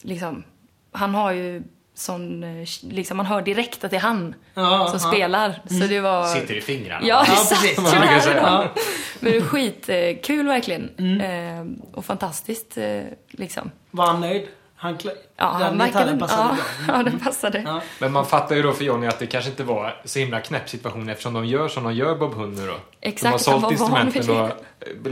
[0.02, 0.42] liksom,
[0.92, 1.62] han har ju
[1.94, 5.08] sån, eh, liksom man hör direkt att det är han Ja, som ja.
[5.12, 5.62] spelar.
[5.68, 6.26] Så det var...
[6.26, 7.06] Sitter i fingrarna.
[7.06, 7.78] Ja, Ja, precis.
[8.36, 8.64] Ja.
[9.20, 10.90] Men det är skitkul verkligen.
[10.98, 11.20] Mm.
[11.20, 13.70] Eh, och fantastiskt eh, liksom.
[13.90, 14.46] Var han nöjd?
[14.87, 15.11] Han klä...
[15.37, 16.16] Ja, han verkade...
[16.16, 16.96] passade Ja, bra.
[16.96, 17.62] ja, den passade.
[17.66, 17.81] Ja.
[17.99, 20.68] Men man fattar ju då för Johnny att det kanske inte var så himla knäpp
[20.68, 22.75] situation eftersom de gör som de gör Bob Hund nu då.
[23.01, 24.53] Exakt, de har sålt instrumenten och eh,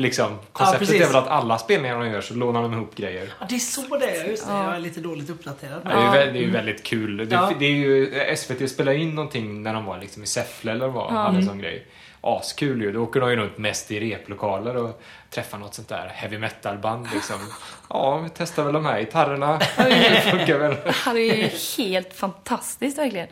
[0.01, 1.03] liksom konceptet precis.
[1.03, 3.33] är väl att alla spelningar de gör så lånar de ihop grejer.
[3.41, 4.25] ja, det är så det är.
[4.25, 4.53] Just det.
[4.53, 4.65] Ja.
[4.65, 5.81] Jag är lite dåligt uppdaterad.
[5.85, 7.17] Det är ju, vä- det är ju väldigt kul.
[7.17, 7.53] Det, Ja.
[7.59, 11.13] det är ju, SVT spelade in någonting när de var liksom i Säffle eller vad,
[11.13, 11.87] hade en sån grej.
[12.27, 12.93] Askul ju.
[12.93, 17.09] Då åker de ju runt mest i replokaler och träffar något sånt där heavy metal-band
[17.15, 17.37] liksom.
[17.91, 19.59] Ja, vi testar väl de här gitarrerna.
[19.77, 20.77] Det funkar väl.
[21.15, 21.51] Det är ju
[21.85, 23.29] helt fantastiskt verkligen.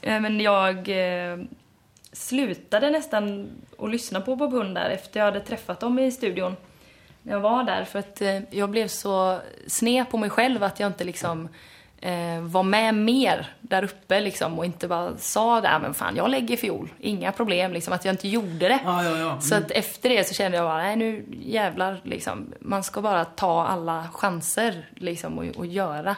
[0.00, 1.38] Eh, Men jag eh,
[2.12, 6.56] slutade nästan att lyssna på Bob Hund där efter jag hade träffat dem i studion.
[7.22, 10.80] När jag var där för att eh, jag blev så sned på mig själv att
[10.80, 11.48] jag inte liksom
[12.00, 16.16] eh, var med mer där uppe liksom och inte bara sa det, "Ah, men fan
[16.16, 18.78] jag lägger fiol, inga problem liksom, att jag inte gjorde det.
[18.84, 19.40] Ja, ja, ja.
[19.40, 22.52] Så att efter det så kände jag bara, nej nu jävlar liksom.
[22.60, 26.16] Man ska bara ta alla chanser liksom och, och göra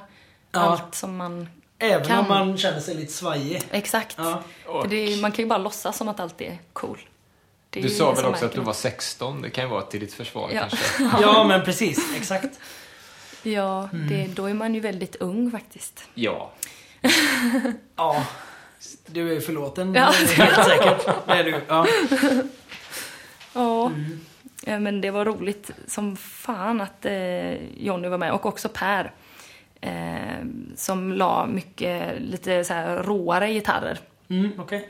[0.53, 0.61] Ja.
[0.61, 2.19] allt som man Även kan.
[2.19, 3.63] om man känner sig lite svajig.
[3.71, 4.15] Exakt.
[4.19, 4.43] Ja.
[4.65, 6.99] För det är, man kan ju bara låtsas som att allt är cool.
[7.71, 8.77] Du sa väl också att du var något.
[8.77, 9.43] 16?
[9.43, 10.61] Det kan ju vara till ditt försvar Ja.
[10.61, 11.11] kanske.
[11.23, 12.17] Ja, men precis.
[12.17, 12.59] Exakt.
[13.47, 14.09] Ja, Mm.
[14.09, 16.09] det, då är man ju väldigt ung faktiskt.
[16.15, 16.51] Ja.
[17.97, 18.27] Ja.
[19.07, 19.95] Du är förlåten.
[19.95, 20.13] Ja.
[20.37, 21.07] Helt säkert.
[21.27, 21.61] Det är du.
[21.69, 21.87] Ja.
[23.53, 23.87] Ja.
[23.87, 24.21] Mm.
[24.65, 29.13] ja, men det var roligt som fan att eh, Jonny var med och också Per.
[29.81, 30.45] Eh,
[30.77, 33.99] som la mycket, lite så här råare gitarrer.
[34.29, 34.89] Mm, Okej.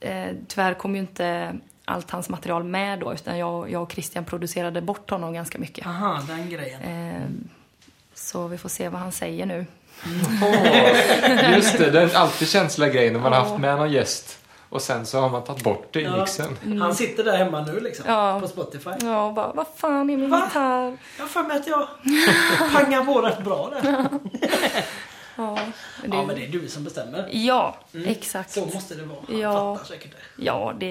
[0.00, 4.24] Eh, tyvärr kom ju inte allt hans material med då, utan jag, jag och Christian
[4.24, 5.86] producerade bort honom ganska mycket.
[5.86, 6.80] Aha, den grejen.
[6.82, 7.22] Eh,
[8.28, 9.66] så vi får se vad han säger nu.
[10.42, 13.46] Åh, just det, det är alltid känsliga grejer när man har Ja.
[13.48, 14.38] haft med någon gäst
[14.68, 16.16] och sen så har man tagit bort det i Ja.
[16.16, 16.78] mixen.
[16.80, 18.04] Han sitter där hemma nu liksom.
[18.08, 18.40] Ja.
[18.40, 18.90] På Spotify.
[19.00, 20.42] Ja, och bara, vad fan är min Va?
[20.44, 20.96] gitarr?
[21.16, 21.88] Jag har för mig att jag
[22.72, 24.06] pangar på rätt bra där.
[25.36, 25.58] Ja,
[26.02, 27.28] men det, Ja, men det är du som bestämmer.
[27.32, 28.50] ja exakt.
[28.50, 29.18] Så måste det vara.
[29.28, 29.76] Han Ja.
[29.76, 30.42] fattar säkert det.
[30.44, 30.86] Ja, det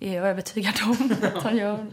[0.00, 1.86] är jag övertygad om att han gör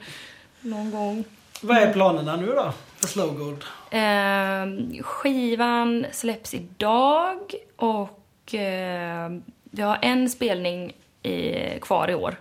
[0.61, 1.23] någon gång.
[1.61, 2.73] Vad är planerna nu då?
[2.99, 3.63] För Slowgold?
[3.91, 7.39] Eh, skivan släpps idag
[7.75, 9.29] och eh,
[9.63, 12.35] vi har en spelning i, kvar i år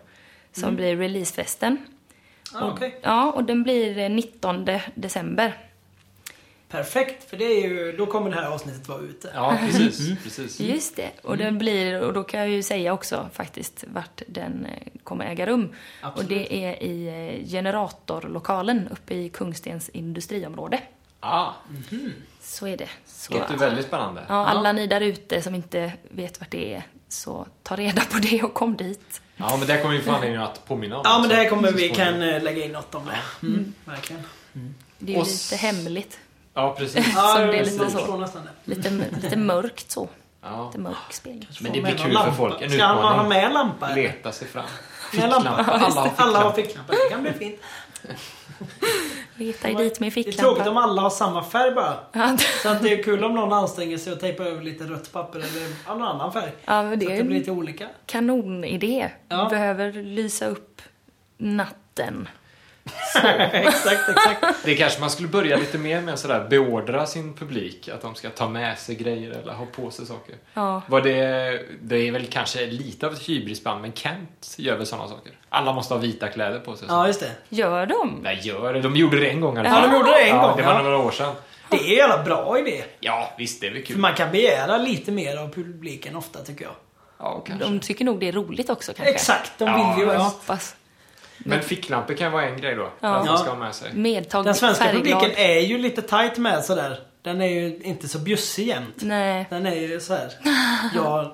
[0.52, 1.78] som blir releasefesten.
[2.54, 2.98] Ah, Okej.
[3.02, 5.54] Ja, och den blir eh, 19 december.
[6.68, 9.30] Perfekt, för det är ju, då kommer det här avsnittet vara ute.
[9.34, 10.22] Ja, precis.
[10.22, 10.60] precis.
[10.60, 11.10] Just det.
[11.22, 15.24] Och den blir, och då kan jag ju säga också faktiskt vart den eh, kommer
[15.24, 15.74] äga rum.
[16.02, 16.28] Och Absolut.
[16.28, 17.08] det är i
[17.42, 20.80] eh, Generatorlokalen uppe i Kungstens industriområde.
[21.20, 21.50] Ah,
[22.40, 22.88] Så är det.
[23.06, 24.24] Så, låter väldigt spännande.
[24.28, 28.18] ja, alla ni där ute som inte vet vart det är, så ta reda på
[28.18, 29.20] det och kom dit.
[29.36, 31.02] Ja, men det kommer vi få anledning att påminna om.
[31.04, 33.46] Ja, men det här kommer vi kan eh, lägga in något om det.
[33.46, 33.74] Mm.
[33.84, 34.22] Verkligen.
[34.98, 36.18] Det är ju Och lite s- hemligt.
[36.58, 37.14] Ja, precis.
[37.14, 38.26] Så det är lite så.
[38.64, 38.90] Lite,
[39.22, 40.08] lite mörkt så.
[40.42, 40.66] Ja.
[40.66, 41.46] Lite mörk spel.
[41.60, 42.62] Men det blir kul för folk.
[42.62, 43.28] En Ska han ha utmaning.
[43.28, 43.86] med lampa?
[43.90, 44.02] eller?
[44.02, 44.64] Leta sig fram.
[45.16, 45.56] Med lampa.
[45.56, 45.72] Ficklampa.
[45.72, 46.92] Alla har Alla har ficklampa.
[46.92, 46.92] ficklampa.
[46.92, 47.60] Det kan bli fint.
[49.36, 50.80] Leta dit med Det är tråkigt om ficklampa.
[50.80, 51.94] alla har samma färg bara.
[52.12, 55.12] Ja, Så att det är kul om någon anstränger sig och tejpar över lite rött
[55.12, 56.52] papper eller av någon annan färg.
[56.64, 57.88] Ja, men det så är att det blir en lite olika.
[58.06, 59.08] kanonidé.
[59.28, 59.46] Ja.
[59.50, 60.82] Behöver lysa upp
[61.38, 62.28] natten.
[63.52, 64.64] exakt, exakt.
[64.64, 68.30] Det kanske man skulle börja lite mer med sådär beordra sin publik att de ska
[68.30, 70.34] ta med sig grejer eller ha på sig saker.
[70.54, 70.82] Ja.
[70.86, 75.08] Vad det, det är väl kanske lite av ett hybrisband, men Kent gör väl sådana
[75.08, 75.32] saker.
[75.48, 76.86] Alla måste ha vita kläder på sig.
[76.90, 77.30] Ja, just det.
[77.48, 78.18] Gör de?
[78.22, 78.80] Nej, gör det.
[78.80, 79.90] De gjorde det en gång i alla Ja, fall.
[79.90, 80.82] de gjorde det en ja, gång, Det var ja.
[80.82, 81.34] några år sedan.
[81.70, 82.84] Det är en jävla bra idé.
[83.00, 83.98] Ja, visst, det är väl För kul.
[83.98, 86.74] man kan begära lite mer av publiken ofta tycker jag.
[87.18, 87.64] Ja, kanske.
[87.68, 89.14] De tycker nog det är roligt också kanske.
[89.14, 90.10] Exakt, de Ja, vill ju...
[90.12, 90.24] Jag Ja.
[90.24, 90.76] hoppas.
[91.38, 92.88] Men ficklampor kan vara en grej då.
[93.00, 93.08] Ja.
[93.16, 93.92] Att man ska ha med sig.
[93.94, 95.04] Medtag Den svenska färgglad.
[95.20, 96.98] publiken är ju lite tight med sådär.
[97.22, 98.94] Den är ju inte så bjussig jämt.
[98.96, 99.46] Nej.
[99.50, 100.28] Den är ju så här.
[100.94, 101.30] Jag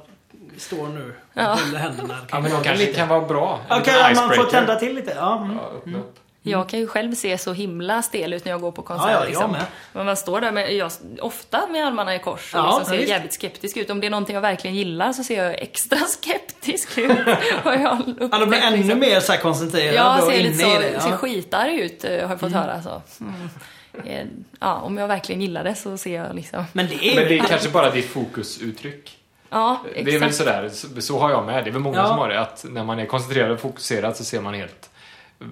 [0.59, 1.43] står nu och Ja.
[1.65, 2.19] håller händerna.
[2.31, 2.93] Ja, men de kanske lite.
[2.99, 3.61] kan vara bra.
[3.71, 5.13] En ja, man får tända till lite.
[5.17, 5.57] Ja, mm.
[5.57, 6.17] Ja, öppna upp.
[6.47, 9.11] Jag kan ju själv se så himla stel ut när jag går på konsert.
[9.11, 9.51] Ja, ja, liksom.
[9.53, 9.63] med.
[9.93, 12.97] Men man står där med, jag, ofta med armarna i kors och Ja, liksom ser
[12.99, 13.09] visst.
[13.11, 13.91] jävligt skeptisk ut.
[13.91, 17.19] Om det är någonting jag verkligen gillar så ser jag extra skeptisk ut.
[17.65, 18.99] Har jag upptäckt, Ja, de blir ännu liksom.
[18.99, 21.01] mer så här koncentrerade Jag och ser inne lite i så, det.
[21.01, 21.17] ser Ja.
[21.17, 22.83] skitarg ut eh, har jag fått höra.
[22.83, 23.03] Så.
[23.21, 23.35] Mm.
[24.05, 24.27] Eh,
[24.61, 26.65] Ja, om jag verkligen gillar det så ser jag liksom...
[26.73, 29.19] Men det är Men det är kanske bara ditt fokusuttryck.
[29.51, 30.05] Ja, exakt.
[30.07, 31.65] Det är väl sådär, så, så har jag med.
[31.65, 32.07] Det är väl många Ja.
[32.09, 32.41] som har det.
[32.41, 34.91] Att när man är koncentrerad och fokuserad så ser man helt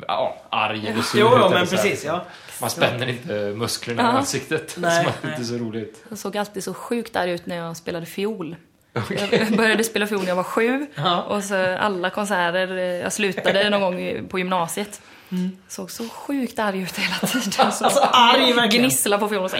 [0.09, 2.05] ja, arg eller sur Jo, jo, men precis.
[2.05, 2.25] Ja.
[2.61, 4.75] Man spänner inte musklerna i ansiktet.
[4.79, 5.33] Nej, så man nej.
[5.33, 6.05] inte så roligt.
[6.09, 8.57] Jag såg alltid så sjukt arg ut när jag spelade fiol.
[8.93, 10.87] Jag började spela fiol när jag var sju.
[10.95, 11.23] Ja.
[11.23, 15.01] Och så alla konserter, eh, jag slutade någon gång på gymnasiet.
[15.33, 15.57] Mm.
[15.69, 17.73] Såg så sjukt arg ut hela tiden.
[17.73, 18.85] Så Alltså arg verkligen.
[18.85, 19.57] gnissla på fiolen och så.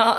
[0.00, 0.18] Ja.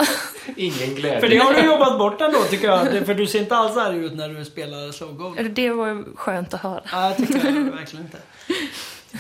[0.58, 1.20] Ingen glädje.
[1.20, 2.86] För det har du jobbat bort ändå tycker jag.
[2.94, 5.36] Det- För du ser inte alls arg ut när du spelar slow go.
[5.50, 6.82] Det var ju skönt att höra.
[6.92, 8.18] Ja, jag tycker jag verkligen inte.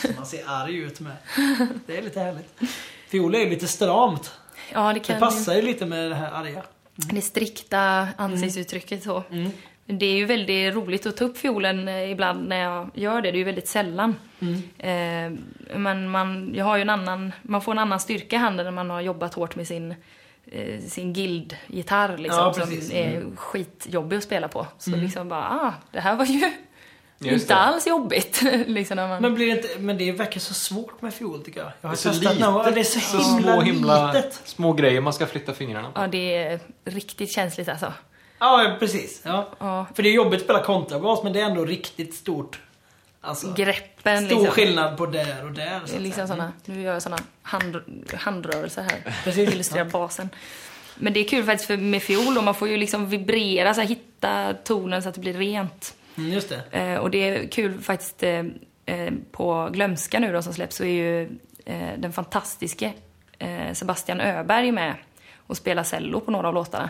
[0.02, 1.13] Så man ser arg ut med.
[1.86, 2.54] Det är lite härligt.
[3.10, 4.32] Fiol är ju lite stramt.
[4.74, 6.63] Ja, det Det kan passar ju lite med det här arga.
[6.95, 9.24] det strikta ansiktsuttrycket så.
[9.32, 9.52] Mm.
[9.86, 13.21] Men Det är ju väldigt roligt att ta upp fiolen eh, ibland när jag gör
[13.21, 13.32] det.
[13.32, 14.15] Det är ju väldigt sällan.
[14.39, 14.56] Mm.
[14.78, 15.39] Eh,
[15.78, 18.71] men man, jag har ju en annan, man får en annan styrka i handen när
[18.71, 19.95] man har jobbat hårt med sin,
[20.51, 22.91] eh, sin guild-gitarr liksom, Ja, som precis.
[22.91, 23.31] Mm.
[23.31, 24.67] är skitjobbig att spela på.
[24.77, 26.51] Så liksom bara, ah, det här var ju
[27.19, 27.59] Just inte det.
[27.59, 28.41] alls jobbigt.
[28.67, 31.59] liksom när man, Men, blir det inte, men det verkar så svårt med fiol tycker
[31.59, 31.71] jag.
[31.81, 32.73] Jag har Det är så testat gång.
[32.73, 34.41] Det är så så himla, små, himla litet.
[34.45, 36.01] små grejer man ska flytta fingrarna på.
[36.01, 37.93] Ja, det är riktigt känsligt alltså.
[38.39, 39.21] Ja, precis.
[39.25, 39.49] Ja.
[39.59, 39.85] Ja.
[39.95, 42.59] För det är jobbigt att spela kontrabas men det är ändå riktigt stort.
[43.21, 44.51] Alltså, Greppen stor liksom.
[44.51, 45.81] skillnad på där och där.
[45.86, 47.77] Så liksom såna, nu gör jag såna hand,
[48.13, 49.15] handrörelser här.
[49.23, 49.53] Precis.
[49.53, 50.29] Illustrerar basen.
[50.95, 53.81] Men det är kul faktiskt för med fiol och man får ju liksom vibrera, så
[53.81, 55.95] här, hitta tonen så att det blir rent.
[56.17, 56.79] Mm, just det.
[56.79, 58.45] Eh, och det är kul faktiskt eh,
[58.86, 61.23] eh, på Glömska nu då som släpps så är ju
[61.65, 62.93] eh, den fantastiske
[63.39, 64.95] eh, Sebastian Öberg med
[65.47, 66.89] och spelar cello på några av låtarna.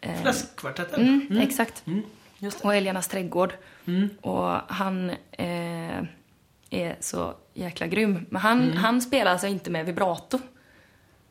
[0.00, 1.00] Eh, Fläskkvartetten.
[1.30, 1.82] Mm, Exakt.
[1.84, 2.21] Just det.
[2.62, 3.52] Och Älgarnas trädgård.
[3.86, 4.08] Mm.
[4.20, 5.98] Och han eh,
[6.70, 8.26] är så jäkla grym.
[8.30, 8.76] Men han, Mm.
[8.76, 10.38] han spelar alltså inte med vibrato.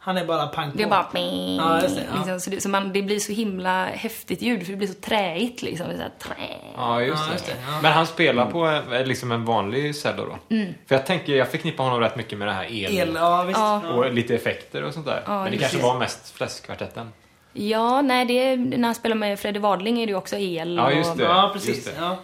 [0.04, 0.78] Han är bara pang på.
[0.78, 1.08] Det är bara...
[1.13, 2.17] Ja, det, ja.
[2.17, 4.93] liksom, så det, så man, det blir så himla häftigt ljud för det blir så
[4.93, 5.88] träigt liksom.
[5.88, 6.56] Det är så här, trä.
[6.76, 7.34] Ja, just, Ja, det.
[7.34, 7.80] just det, ja.
[7.82, 10.56] Men han spelar på eh, liksom en vanlig cello då?
[10.56, 10.74] Mm.
[10.88, 13.60] För jag tänker, jag förknippar honom rätt mycket med det här el, El, ja visst.
[13.60, 13.82] Ja.
[13.84, 13.89] Ja.
[13.93, 15.24] och lite effekter och sånt där.
[15.26, 17.12] Ja, Men det kanske var mest fläskkvartetten.
[17.53, 20.75] Ja, nej, det är, när han spelar med Freddy Wadling är det ju också el.
[20.75, 21.23] Ja, just och, det.
[21.23, 21.85] Ja, just precis.
[21.85, 21.91] det.
[21.97, 22.17] Ja.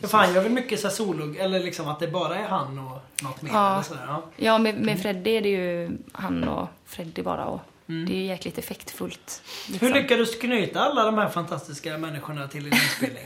[0.00, 2.78] Ja, För han gör väl mycket så solo, eller liksom att det bara är han
[2.78, 3.50] och något mer.
[3.52, 3.72] Ja.
[3.72, 4.22] Eller sådär, ja.
[4.36, 7.44] Ja, med, med Freddy är det ju han och Freddy bara.
[7.44, 8.06] Och Mm.
[8.06, 9.42] Det är ju jäkligt effektfullt.
[9.66, 9.92] Hur liksom.
[9.92, 13.24] lyckades du knyta alla de här fantastiska människorna till din inspelning?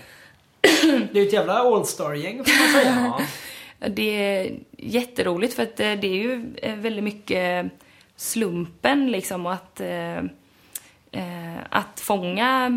[1.12, 3.14] det är ju ett jävla all-star-gäng får man säga.
[3.88, 7.72] Det är jätteroligt för att eh, det är ju eh, väldigt mycket
[8.16, 9.80] slumpen liksom och att,
[11.12, 12.68] eh, att fånga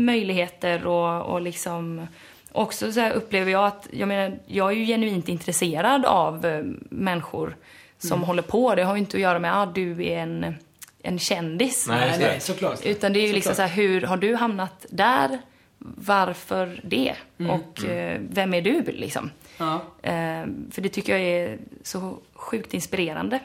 [0.00, 2.06] möjligheter och, och liksom
[2.52, 6.64] också så här upplever jag att, jag menar, jag är ju genuint intresserad av eh,
[6.90, 7.56] människor
[7.98, 8.74] som håller på.
[8.74, 10.54] Det har ju inte att göra med att ah, du är en,
[11.02, 11.86] en kändis.
[11.88, 12.86] Nej, Nej, nej, såklart.
[12.86, 13.70] Utan det är ju liksom så Såklart.
[13.70, 15.38] här, hur har du hamnat där?
[15.84, 17.14] varför det?
[17.50, 19.30] Och eh, vem är du liksom?
[19.58, 19.74] Ja.
[20.02, 23.40] Eh, för det tycker jag är så sjukt inspirerande.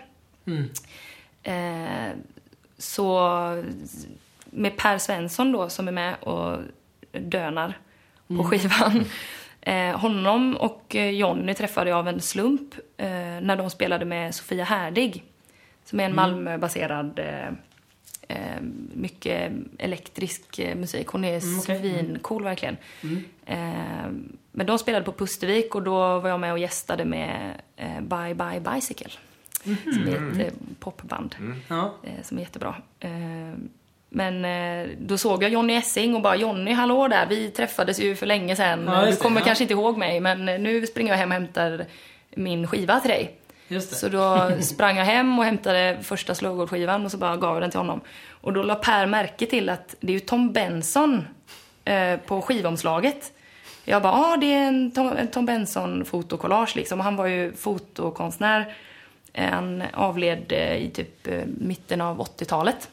[0.45, 0.69] Mm.
[1.43, 2.13] Eh,
[2.77, 3.63] så
[4.51, 6.57] med Per Svensson då som är med och
[7.11, 7.77] dönar
[8.27, 9.05] på skivan.
[9.61, 13.07] Eh, honom och eh, Jonny träffade jag av en slump eh,
[13.41, 15.23] när de spelade med Sofia Härdig.
[15.85, 17.47] Som är en Malmöbaserad, eh,
[18.27, 18.61] eh,
[18.93, 21.07] mycket elektrisk eh, musik.
[21.07, 21.79] Hon är Mm, okej.
[21.79, 22.77] svincool verkligen.
[23.45, 23.57] Eh,
[24.51, 27.61] men de spelade på Pustervik och då var jag med och gästade med
[28.01, 29.11] Bye Bye Bicycle.
[29.83, 31.35] Som är ett eh, popband
[31.67, 31.93] Ja.
[32.03, 32.75] eh, som är jättebra.
[34.09, 38.15] Men eh, då såg jag Jonny Essing och bara Jonny, hallå där, vi träffades ju
[38.15, 38.85] för länge sedan.
[38.87, 39.45] Ja, du just det, kommer ja.
[39.45, 41.85] kanske inte ihåg mig, men eh, nu springer jag hem och hämtar
[42.35, 43.35] min skiva till dig.
[43.79, 47.71] Så då sprang jag hem och hämtade första slowgold-skivan och så bara gav jag den
[47.71, 48.01] till honom.
[48.41, 51.27] Och då la Per märke till att det är ju Tom Benson
[51.85, 53.31] eh, på skivomslaget.
[53.85, 56.99] Jag bara, ja ah, det är en Tom, en Tom Benson fotokollage liksom.
[56.99, 58.75] Och han var ju fotokonstnär.
[59.33, 62.89] Han avled eh, i typ eh, mitten av 80-talet.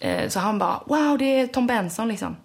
[0.00, 2.36] Eh, Så han bara, wow det är Tom Benson liksom.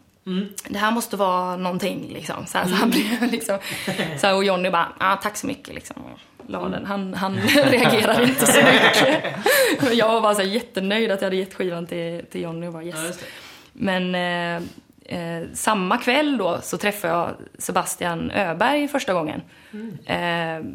[0.69, 2.45] Det här måste vara någonting liksom.
[2.45, 3.57] Så, här, så han blev liksom,
[4.19, 5.95] så här, och Johnny bara, ah, tack så mycket liksom.
[6.05, 6.85] Och La den.
[6.85, 9.23] Han, han reagerade inte så mycket.
[9.93, 12.73] Jag var bara så här, jättenöjd att jag hade gett skivan till, till Johnny och
[12.73, 12.95] bara yes.
[13.21, 13.27] Ja.
[13.73, 14.61] Men eh,
[15.19, 19.41] eh, samma kväll då så träffade jag Sebastian Öberg första gången.
[20.05, 20.65] Eh,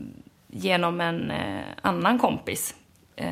[0.49, 2.75] genom en eh, annan kompis.
[3.17, 3.29] Eh,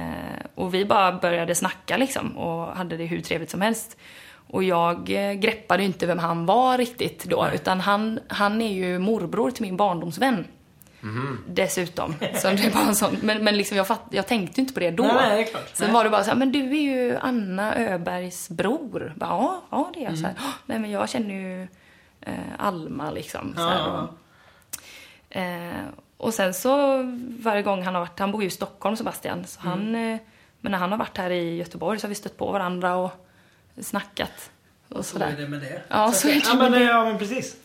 [0.54, 3.96] och vi bara började snacka liksom och hade det hur trevligt som helst.
[4.52, 8.98] Och jag eh, greppade inte vem han var riktigt då, utan han, han är ju
[8.98, 10.44] morbror till min barndomsvän.
[11.48, 12.14] Dessutom.
[12.34, 14.90] Så det var en sån, men men liksom jag, fatt, jag tänkte inte på det
[14.90, 15.02] då.
[15.02, 15.70] Nej, nej, det klart.
[15.74, 15.94] Sen Nej.
[15.94, 19.12] var det bara så här, men du är ju Anna Öbergs bror.
[19.16, 20.18] Bara, ja, ja, det är jag.
[20.18, 21.62] Så här, "Åh, nej, men jag känner ju
[22.20, 23.52] eh, Alma liksom.
[23.56, 25.84] Så Ja, här, och, eh,
[26.20, 27.02] och sen så
[27.40, 29.70] varje gång han har varit, han bor ju i Stockholm Sebastian, så Mm.
[29.70, 30.18] han, eh,
[30.60, 33.10] men när han har varit här i Göteborg så har vi stött på varandra och
[33.80, 34.50] snackat.
[34.88, 35.34] Och Så är sådär.
[35.38, 35.82] det med det.
[35.88, 36.82] Ja, så är det ja, men, det.
[36.84, 37.56] ja, men precis.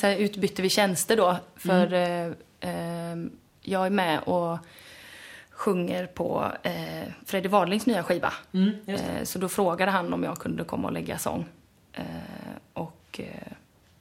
[0.00, 1.36] Så här utbytte vi tjänster då.
[1.56, 2.26] För eh,
[2.60, 3.16] eh,
[3.62, 4.58] jag är med och
[5.50, 8.32] sjunger på eh, Freddie Wadlings nya skiva.
[8.52, 11.44] Mm, Eh, så då frågade han om jag kunde komma och lägga sång.
[11.92, 12.04] Eh,
[12.72, 13.52] och eh,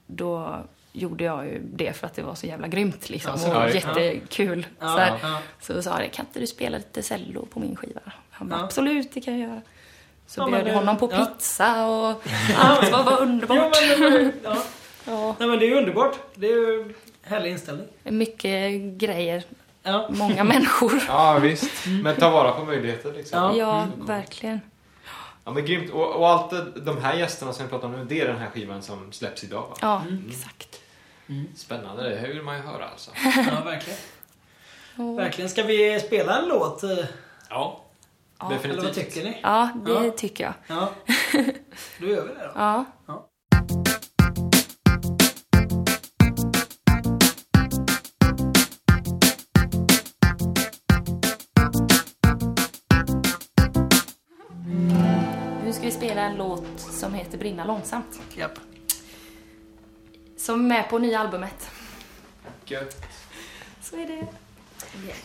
[0.07, 0.57] då
[0.99, 3.31] gjorde jag ju det för att det var så jävla grymt liksom.
[3.31, 4.65] Ja, så- och ja, jättekul.
[4.79, 5.19] Ja, så, här.
[5.21, 5.39] ja.
[5.61, 8.01] så sa jag, kan inte du spela lite cello på min skiva?
[8.29, 8.65] Han bara, Ja.
[8.65, 9.61] absolut, det kan jag göra.
[10.27, 11.25] Så Ja, bjöd det- honom på ja.
[11.25, 12.23] pizza och
[12.57, 13.75] allt var, var underbart.
[13.89, 14.57] Ja, men, ja.
[15.05, 15.35] Ja.
[15.39, 16.15] Nej, men det är ju underbart.
[16.35, 17.87] Det är ju härlig inställning.
[18.03, 19.43] Mycket grejer,
[19.83, 20.07] Ja.
[20.09, 21.03] många människor.
[21.07, 21.85] Ja, visst.
[22.03, 23.39] Men ta vara på möjligheter liksom.
[23.39, 23.55] Ja.
[23.57, 24.61] Ja, verkligen.
[25.45, 25.91] Ja, men grymt.
[25.91, 28.37] Och, och allt det- de här gästerna som vi pratar om nu, det är den
[28.37, 29.75] här skivan som släpps idag va?
[29.81, 30.76] Ja, exakt.
[31.55, 33.11] Spännande, det här vill man ju höra alltså.
[33.35, 33.99] ja, verkligen.
[35.15, 35.49] Verkligen.
[35.49, 36.83] Ska vi spela en låt?
[37.49, 37.83] Ja,
[38.39, 38.45] Ja.
[38.45, 38.95] Eller vad definitivt.
[39.13, 39.39] tycker ni?
[39.43, 40.11] Ja, det Ja.
[40.17, 40.53] tycker jag.
[40.67, 40.89] Ja.
[41.99, 42.51] Då gör vi det då.
[42.55, 42.85] Ja.
[43.07, 43.27] Ja.
[55.65, 58.21] Nu ska vi spela en låt som heter Brinna långsamt.
[58.37, 58.51] Japp.
[60.47, 61.71] Som är med på nya albumet.
[62.65, 63.05] Gött.
[63.81, 64.27] Så är det.
[65.07, 65.15] Jag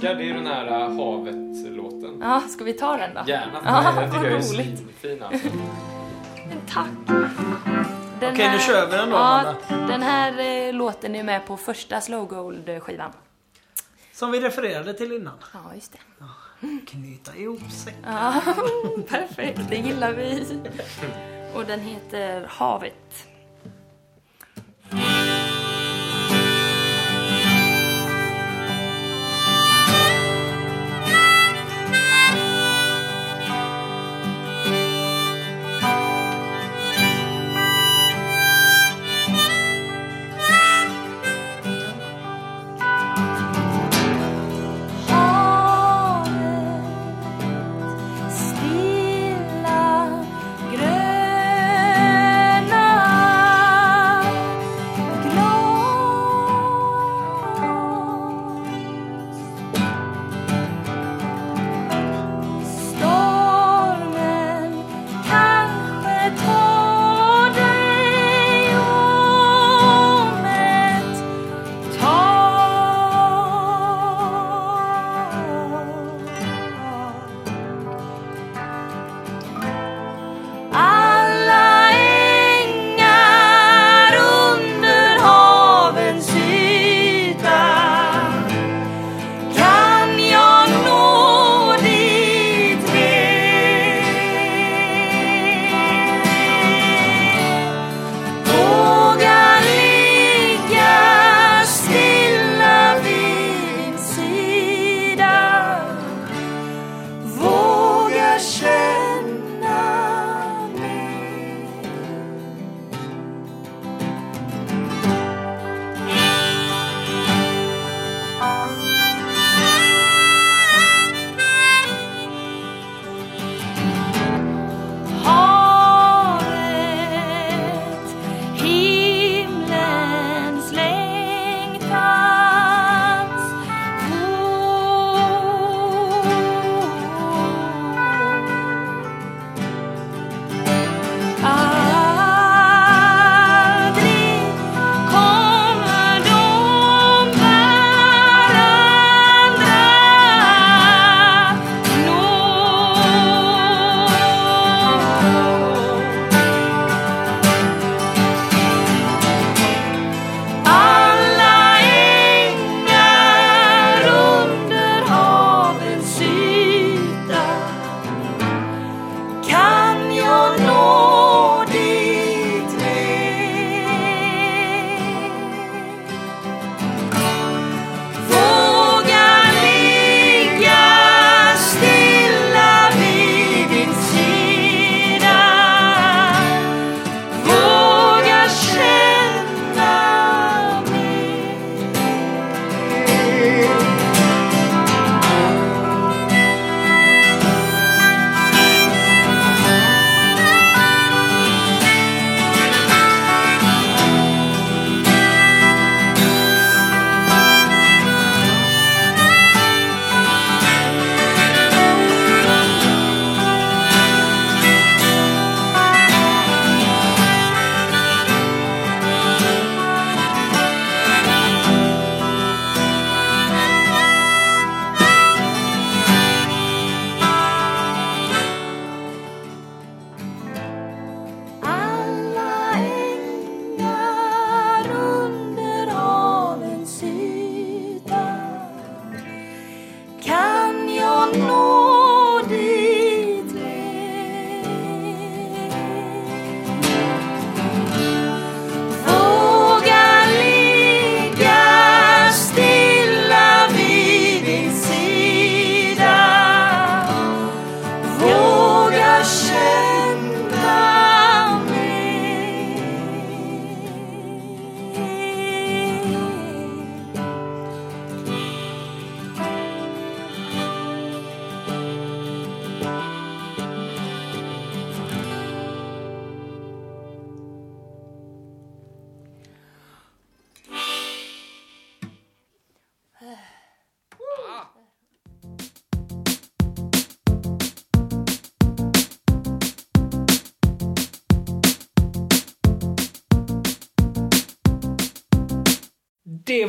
[0.00, 2.18] älskar, det är den här äh, Havet-låten.
[2.20, 3.20] Ja, ska vi ta den då?
[3.26, 4.46] Gärna, Ja, den tycker jag är roligt.
[4.46, 5.48] svinfin alltså.
[6.68, 6.86] Tack.
[8.20, 9.86] Den Okej, nu kör vi den då, ja, Amanda.
[9.92, 10.38] Den här
[10.68, 13.12] eh, låten är med på första Slow Gold-skivan.
[14.12, 15.34] Som vi refererade till innan.
[15.52, 15.98] Ja, just det.
[16.86, 17.94] Knyta ihop sig.
[18.04, 18.34] Ja,
[19.08, 20.46] perfekt, det gillar vi.
[21.54, 22.46] Och den heter.
[22.48, 23.26] Havet,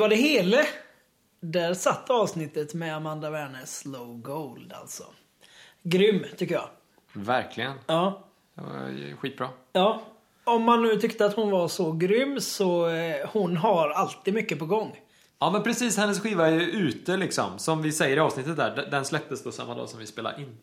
[0.01, 0.65] var det hele.
[1.41, 5.03] Där satt avsnittet med Amanda Werner Slow Gold alltså.
[5.83, 6.69] Grym, tycker jag.
[7.13, 7.73] Verkligen.
[7.87, 8.27] Ja.
[8.55, 9.49] Det var skitbra.
[9.73, 10.01] Ja.
[10.43, 14.59] Om man nu tyckte att hon var så grym så eh, hon har alltid mycket
[14.59, 14.99] på gång.
[15.39, 17.59] Ja men precis, hennes skiva är ju ute liksom.
[17.59, 18.87] Som vi säger i avsnittet där.
[18.91, 20.57] Den släpptes då samma dag som vi spelade in.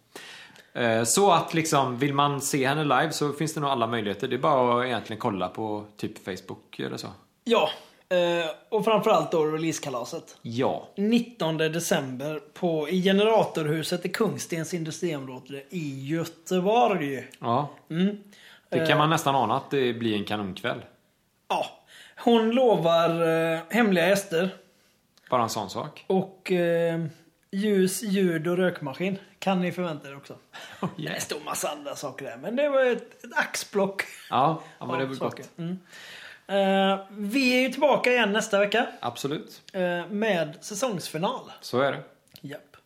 [0.73, 4.29] Eh, Så att liksom, vill man se henne live så finns det nog alla möjligheter.
[4.29, 7.09] Det är bara att egentligen kolla på typ Facebook eller så.
[7.45, 7.71] Ja.
[8.09, 10.37] Eh, Och framförallt då releasekalaset.
[10.43, 10.89] Ja.
[10.97, 17.29] 19 december på, i Generatorhuset i Kungstens industriområde i Göteborg.
[17.39, 17.69] Ja.
[17.91, 18.19] Mm.
[18.69, 20.81] Det kan man nästan ana att det blir en kanonkväll.
[21.49, 21.67] Ja.
[22.25, 23.11] Hon lovar
[23.55, 24.51] eh, hemliga gäster
[25.31, 26.05] Bara en sån sak.
[26.07, 27.05] och eh,
[27.51, 30.35] ljus, ljud och rökmaskin kan ni förvänta er också.
[30.81, 34.03] Oh, Det är en stor massa andra saker där, men det var ett, ett axplock.
[34.31, 35.51] Ja, ja men det var gott.
[35.59, 35.79] Mm.
[36.49, 39.63] Eh, vi är ju tillbaka igen nästa vecka Absolut.
[39.73, 41.53] eh, med säsongsfinal.
[41.61, 42.03] Så är det.
[42.41, 42.77] Japp.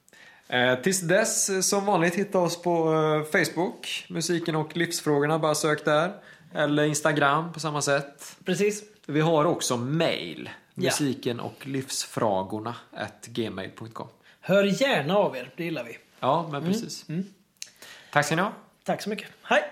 [0.49, 4.07] Eh, tills dess, som vanligt, hitta oss på eh, Facebook.
[4.09, 6.13] Musiken och livsfrågorna, bara sök där.
[6.55, 8.37] Eller Instagram på samma sätt.
[8.45, 8.83] Precis.
[9.07, 10.51] Vi har också mail.
[10.75, 12.75] Musiken och livsfrågorna
[13.27, 14.09] gmail.com.
[14.41, 15.99] Hör gärna av er, det gillar vi.
[16.21, 17.07] Ja, men precis.
[18.13, 18.53] Tack ska ni ha.
[18.85, 19.29] Tack så mycket.
[19.43, 19.63] Hej!